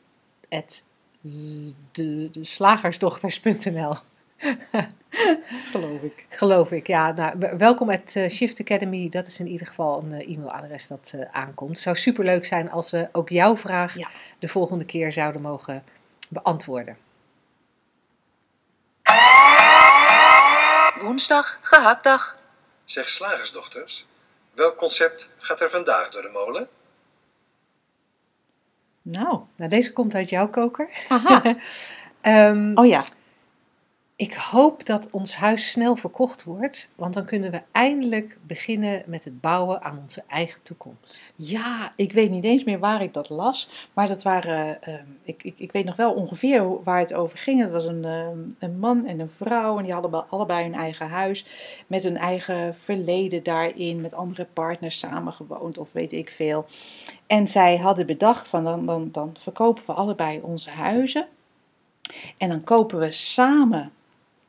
[1.92, 3.94] de, de slagersdochters.nl.
[5.72, 6.26] Geloof ik.
[6.28, 7.12] Geloof ik, ja.
[7.12, 9.08] Nou, welkom at uh, Shift Academy.
[9.08, 11.70] Dat is in ieder geval een uh, e-mailadres dat uh, aankomt.
[11.70, 14.08] Het zou superleuk zijn als we ook jouw vraag ja.
[14.38, 15.84] de volgende keer zouden mogen
[16.28, 16.96] beantwoorden.
[21.00, 22.38] Woensdag, gehaktdag.
[22.84, 24.06] Zeg slagersdochters,
[24.54, 26.68] welk concept gaat er vandaag door de molen?
[29.02, 29.40] Nou.
[29.56, 30.88] nou, deze komt uit jouw koker.
[31.08, 31.56] Aha.
[32.22, 33.04] um, oh ja.
[34.20, 39.24] Ik hoop dat ons huis snel verkocht wordt, want dan kunnen we eindelijk beginnen met
[39.24, 41.22] het bouwen aan onze eigen toekomst.
[41.36, 45.42] Ja, ik weet niet eens meer waar ik dat las, maar dat waren, uh, ik,
[45.42, 47.60] ik, ik weet nog wel ongeveer waar het over ging.
[47.60, 48.26] Het was een, uh,
[48.58, 51.44] een man en een vrouw en die hadden allebei hun eigen huis
[51.86, 56.64] met hun eigen verleden daarin, met andere partners samengewoond of weet ik veel.
[57.26, 61.26] En zij hadden bedacht van dan, dan, dan verkopen we allebei onze huizen
[62.38, 63.92] en dan kopen we samen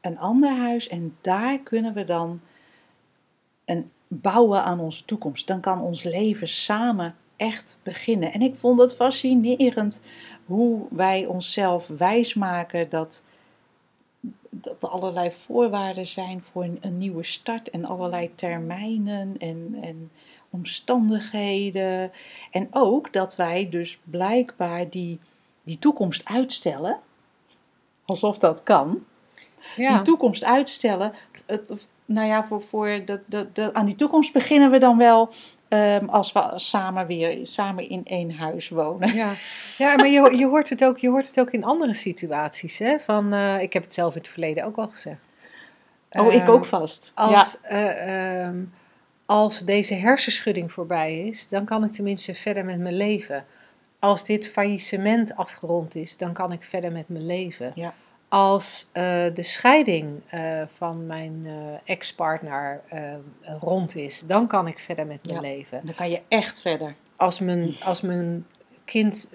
[0.02, 2.42] een ander huis en daar kunnen we dan
[3.66, 5.48] een bouwen aan onze toekomst.
[5.48, 8.34] Dan kan ons leven samen echt beginnen.
[8.34, 10.02] En ik vond het fascinerend
[10.46, 13.24] hoe wij onszelf wijsmaken dat,
[14.50, 20.12] dat er allerlei voorwaarden zijn voor een, een nieuwe start en allerlei termijnen en, en
[20.50, 22.12] omstandigheden.
[22.52, 25.20] En ook dat wij dus blijkbaar die,
[25.64, 27.00] die toekomst uitstellen,
[28.06, 29.06] alsof dat kan
[29.76, 29.94] ja.
[29.94, 31.14] die toekomst uitstellen.
[31.46, 33.22] Het, nou ja, voor, voor de,
[33.54, 35.34] de, aan die toekomst beginnen we dan wel
[35.70, 39.14] um, als we samen weer samen in één huis wonen.
[39.14, 39.34] Ja,
[39.78, 42.80] ja maar je, je, hoort het ook, je hoort het ook in andere situaties.
[42.80, 43.00] Hè?
[43.00, 45.20] Van, uh, ik heb het zelf in het verleden ook al gezegd.
[46.10, 47.12] Oh, ik ook vast.
[47.16, 48.42] Als, ja.
[48.42, 48.74] uh, um,
[49.26, 53.46] als deze hersenschudding voorbij is, dan kan ik tenminste verder met mijn leven.
[54.00, 57.72] Als dit faillissement afgerond is, dan kan ik verder met mijn leven.
[57.76, 57.94] Ja
[58.32, 59.04] als uh,
[59.34, 61.54] de scheiding uh, van mijn uh,
[61.84, 62.82] ex-partner
[63.60, 65.82] rond is, dan kan ik verder met mijn ja, leven.
[65.84, 66.96] Dan kan je echt verder.
[67.16, 68.46] Als mijn, als mijn
[68.86, 69.30] kind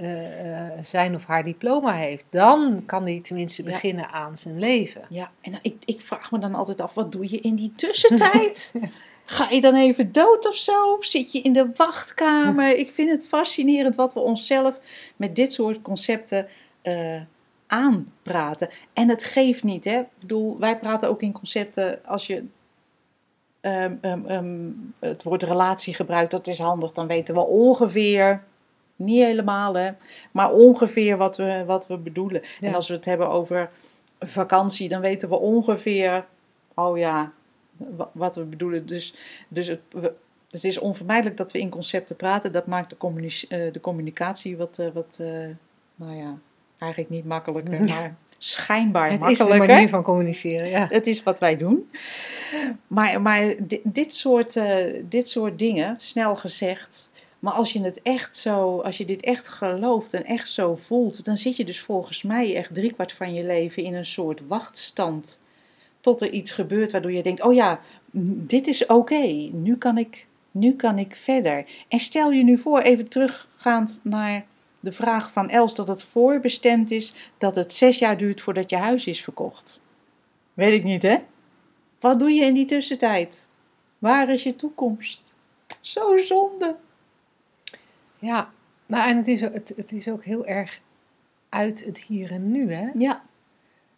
[0.83, 3.71] zijn of haar diploma heeft, dan kan hij tenminste ja.
[3.71, 5.03] beginnen aan zijn leven.
[5.09, 7.73] Ja, en dan, ik, ik vraag me dan altijd af, wat doe je in die
[7.77, 8.73] tussentijd?
[9.29, 10.97] Ga je dan even dood of zo?
[11.01, 12.77] Zit je in de wachtkamer?
[12.85, 14.81] Ik vind het fascinerend wat we onszelf
[15.17, 16.49] met dit soort concepten
[17.67, 18.69] aanpraten.
[18.93, 19.99] En het geeft niet, hè.
[19.99, 22.45] Ik bedoel, wij praten ook in concepten als je
[23.61, 26.93] um, um, um, het woord relatie gebruikt, dat is handig.
[26.93, 28.43] Dan weten we ongeveer,
[28.97, 29.91] niet helemaal hè,
[30.31, 32.43] maar ongeveer wat we, wat we bedoelen.
[32.61, 32.69] Ja.
[32.69, 33.71] En als we het hebben over
[34.21, 36.27] vakantie, dan weten we ongeveer,
[36.75, 37.33] oh ja,
[38.13, 38.87] wat we bedoelen.
[38.87, 39.15] Dus,
[39.49, 40.13] dus het, we,
[40.51, 42.53] het is onvermijdelijk dat we in concepten praten.
[42.53, 45.49] Dat maakt de, communi uh, de communicatie wat, uh, wat uh,
[45.95, 46.39] nou ja,
[46.79, 49.47] eigenlijk niet makkelijker, maar schijnbaar het makkelijker.
[49.47, 50.87] Het is de manier van communiceren, ja.
[50.91, 51.91] Het is wat wij doen.
[52.87, 54.77] Maar, maar dit, dit, soort, uh,
[55.09, 59.49] dit soort dingen, snel gezegd, maar als je het echt zo, als je dit echt
[59.49, 63.45] gelooft en echt zo voelt, dan zit je dus volgens mij echt driekwart van je
[63.45, 65.41] leven in een soort wachtstand.
[66.01, 69.51] Tot er iets gebeurt waardoor je denkt, oh ja, dit is oké, okay.
[69.53, 71.65] nu, kan ik, nu kan ik verder.
[71.89, 74.45] En stel je nu voor, even teruggaand naar
[74.87, 78.77] de vraag van Els dat het voorbestemd is dat het zes jaar duurt voordat je
[78.77, 79.83] huis is verkocht.
[80.55, 81.19] Weet ik niet, hè?
[82.01, 83.49] Wat doe je in die tussentijd?
[83.99, 85.35] Waar is je toekomst?
[85.81, 86.77] Zo zonde.
[88.19, 88.51] Ja,
[88.87, 90.81] nou en het is, het, het is ook heel erg
[91.49, 92.91] uit het hier en nu, hè?
[92.95, 93.25] Ja.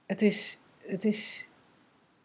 [0.07, 1.49] Het is, het is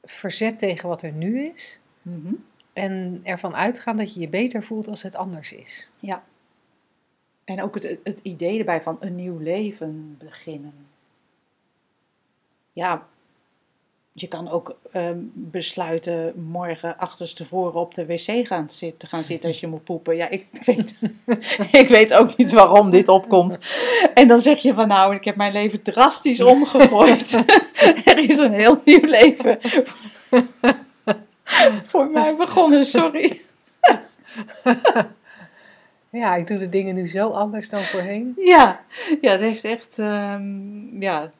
[0.04, 1.80] verzet tegen wat er nu is.
[2.02, 2.46] Mm -hmm.
[2.74, 5.90] En ervan uitgaan dat je je beter voelt als het anders is.
[6.00, 6.24] Ja.
[7.46, 10.74] En ook het, het idee erbij van een nieuw leven beginnen.
[12.74, 13.06] Ja,
[14.12, 19.60] je kan ook um, besluiten morgen achterstevoren op de wc gaan zitten, gaan zitten als
[19.60, 20.16] je moet poepen.
[20.16, 20.98] Ja, ik weet,
[21.82, 23.58] ik weet ook niet waarom dit opkomt.
[24.14, 27.44] En dan zeg je van nou, ik heb mijn leven drastisch omgegooid.
[28.06, 29.60] er is een heel nieuw leven
[31.86, 33.42] voor mij begonnen, sorry.
[36.14, 38.34] Ja, ik doe de dingen nu zo anders dan voorheen.
[38.56, 38.82] Ja,
[39.22, 41.32] ja het heeft echt, ehm, ja,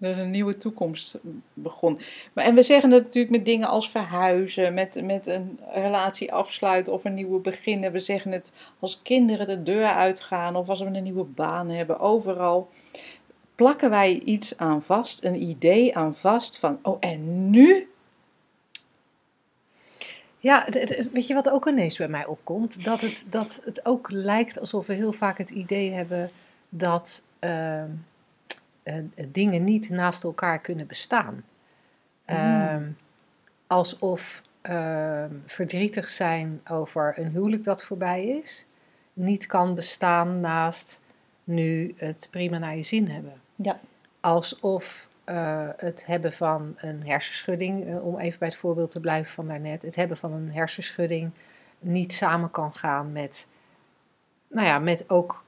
[0.00, 1.18] er is een nieuwe toekomst
[1.54, 2.02] begonnen.
[2.32, 6.92] Maar, en we zeggen het natuurlijk met dingen als verhuizen, met, met een relatie afsluiten
[6.92, 7.92] of een nieuwe beginnen.
[7.92, 12.00] We zeggen het als kinderen de deur uitgaan of als we een nieuwe baan hebben,
[12.00, 12.68] overal
[13.54, 17.88] plakken wij iets aan vast, een idee aan vast van, oh en nu?
[20.44, 20.66] Ja,
[21.12, 22.84] weet je wat ook ineens bij mij opkomt?
[22.84, 26.30] Dat het, dat het ook lijkt alsof we heel vaak het idee hebben
[26.68, 27.90] dat ehm,
[28.82, 28.94] eh,
[29.28, 31.44] dingen niet naast elkaar kunnen bestaan.
[32.24, 32.90] Ehm,
[33.66, 38.66] alsof ehm, verdrietig zijn over een huwelijk dat voorbij is,
[39.12, 41.00] niet kan bestaan naast
[41.44, 43.40] nu het prima naar je zin hebben.
[43.56, 43.80] Ja.
[44.20, 49.32] Alsof eh, het hebben van een hersenschudding, eh, om even bij het voorbeeld te blijven
[49.32, 51.30] van daarnet, het hebben van een hersenschudding
[51.78, 53.46] niet samen kan gaan met,
[54.48, 55.44] nou ja, met ook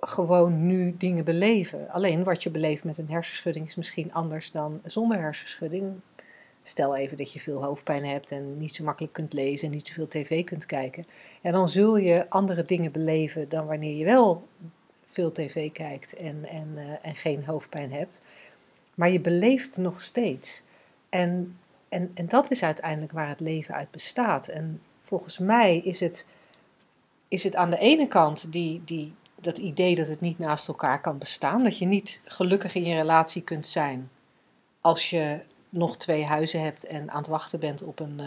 [0.00, 1.90] gewoon nu dingen beleven.
[1.90, 5.94] Alleen wat je beleeft met een hersenschudding is misschien anders dan zonder hersenschudding.
[6.62, 9.86] Stel even dat je veel hoofdpijn hebt en niet zo makkelijk kunt lezen en niet
[9.86, 11.06] zoveel tv kunt kijken.
[11.42, 14.48] En dan zul je andere dingen beleven dan wanneer je wel
[15.06, 18.20] veel tv kijkt en, en, eh, en geen hoofdpijn hebt.
[18.96, 20.62] Maar je beleeft nog steeds.
[21.08, 24.48] En, en, en dat is uiteindelijk waar het leven uit bestaat.
[24.48, 26.26] En volgens mij is het,
[27.28, 31.00] is het aan de ene kant die, die, dat idee dat het niet naast elkaar
[31.00, 31.62] kan bestaan.
[31.62, 34.10] Dat je niet gelukkig in je relatie kunt zijn
[34.86, 38.26] als je nog twee huizen hebt en aan het wachten bent op, een, eh,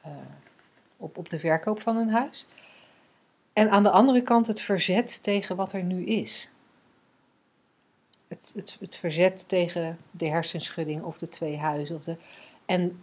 [0.00, 0.10] eh,
[0.96, 2.46] op, op de verkoop van een huis.
[3.52, 6.50] En aan de andere kant het verzet tegen wat er nu is.
[8.30, 11.96] Het, het, het verzet tegen de hersenschudding of de twee huizen.
[11.96, 12.16] Of de,
[12.66, 13.02] en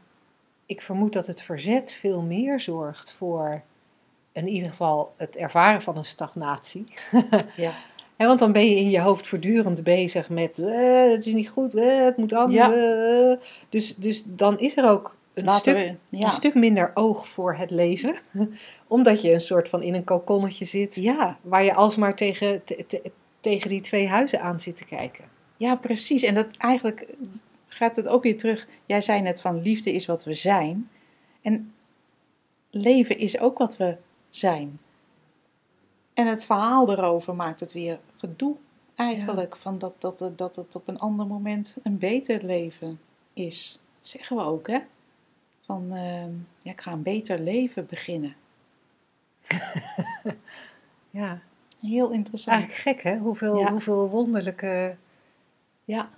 [0.65, 3.61] ik vermoed dat het verzet veel meer zorgt voor
[4.31, 6.85] in ieder geval het ervaren van een stagnatie.
[7.55, 7.73] Ja.
[8.17, 11.49] Hè, want dan ben je in je hoofd voortdurend bezig met eh, het is niet
[11.49, 12.59] goed, eh, het moet anders.
[12.59, 12.73] Ja.
[12.73, 13.37] eh,
[13.69, 16.25] dus, dus dan is er ook een stuk, ja.
[16.25, 18.15] een stuk minder oog voor het leven.
[18.87, 22.85] Omdat je een soort van in een kokonnetje zit ja, waar je alsmaar tegen, te-
[22.87, 23.11] te-
[23.49, 25.25] tegen die twee huizen aan zit te kijken.
[25.57, 26.23] ja, precies.
[26.23, 27.07] En dat eigenlijk
[27.67, 28.67] gaat het ook weer terug.
[28.85, 30.89] Jij zei net van liefde is wat we zijn.
[31.41, 31.73] En
[32.69, 33.97] leven is ook wat we
[34.29, 34.79] zijn.
[36.13, 38.55] En het verhaal erover maakt het weer gedoe
[38.95, 39.55] eigenlijk.
[39.57, 42.99] Van dat, dat, het- dat het op een ander moment een beter leven
[43.33, 43.79] is.
[43.99, 44.79] Dat zeggen we ook, hè?
[45.61, 46.31] Van, ehm,
[46.61, 48.35] ja, ik ga een beter leven beginnen.
[51.09, 51.41] Ja,
[51.81, 52.57] Heel interessant.
[52.57, 53.71] eigenlijk gek hè, hoeveel, Ja.
[53.71, 54.95] hoeveel wonderlijke
[55.85, 56.09] Ja,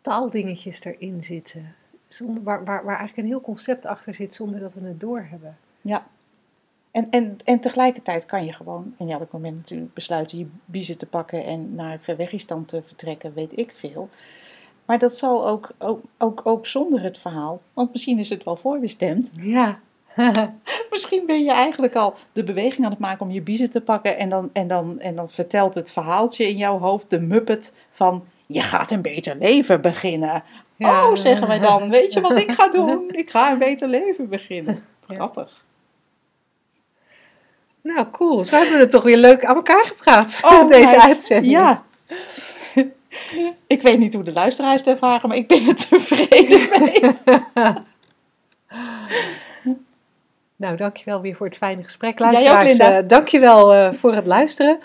[0.00, 1.74] taaldingetjes erin zitten.
[2.08, 5.56] Zonder, waar, waar, waar eigenlijk een heel concept achter zit zonder dat we het doorhebben.
[5.80, 6.06] Ja.
[6.90, 11.06] En, en, en tegelijkertijd kan je gewoon op dat moment natuurlijk besluiten je biezen te
[11.06, 14.08] pakken en naar verwegistan te vertrekken, weet ik veel.
[14.84, 18.56] Maar dat zal ook, ook, ook, ook zonder het verhaal, want misschien is het wel
[18.56, 19.30] voorbestemd.
[19.32, 19.78] Ja.
[20.90, 24.18] Misschien ben je eigenlijk al de beweging aan het maken om je biezen te pakken
[24.18, 28.24] en dan, en dan, en dan vertelt het verhaaltje in jouw hoofd, de muppet, van
[28.46, 30.42] je gaat een beter leven beginnen.
[30.76, 31.08] Ja.
[31.08, 33.10] Oh, zeggen wij dan, weet je wat ik ga doen?
[33.10, 34.76] Ik ga een beter leven beginnen.
[35.08, 35.62] Grappig.
[37.80, 38.36] Nou, cool.
[38.36, 40.40] Dus we hebben het toch weer leuk aan elkaar gepraat.
[40.44, 41.00] Oh, deze meid.
[41.00, 41.52] uitzending.
[41.52, 41.82] Ja.
[43.66, 47.16] ik weet niet hoe de luisteraars het ervaren, maar ik ben er tevreden mee.
[50.64, 52.18] Nou, dankjewel weer voor het fijne gesprek.
[52.18, 54.78] Jij ook, Luisteraars, eh, dankjewel eh voor het luisteren.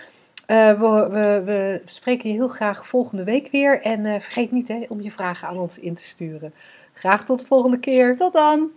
[0.45, 3.81] Eh, we, we, we spreken je heel graag volgende week weer.
[3.81, 6.53] En vergeet niet hè, om je vragen aan ons in te sturen.
[6.93, 8.17] Graag tot de volgende keer.
[8.17, 8.69] Tot dan.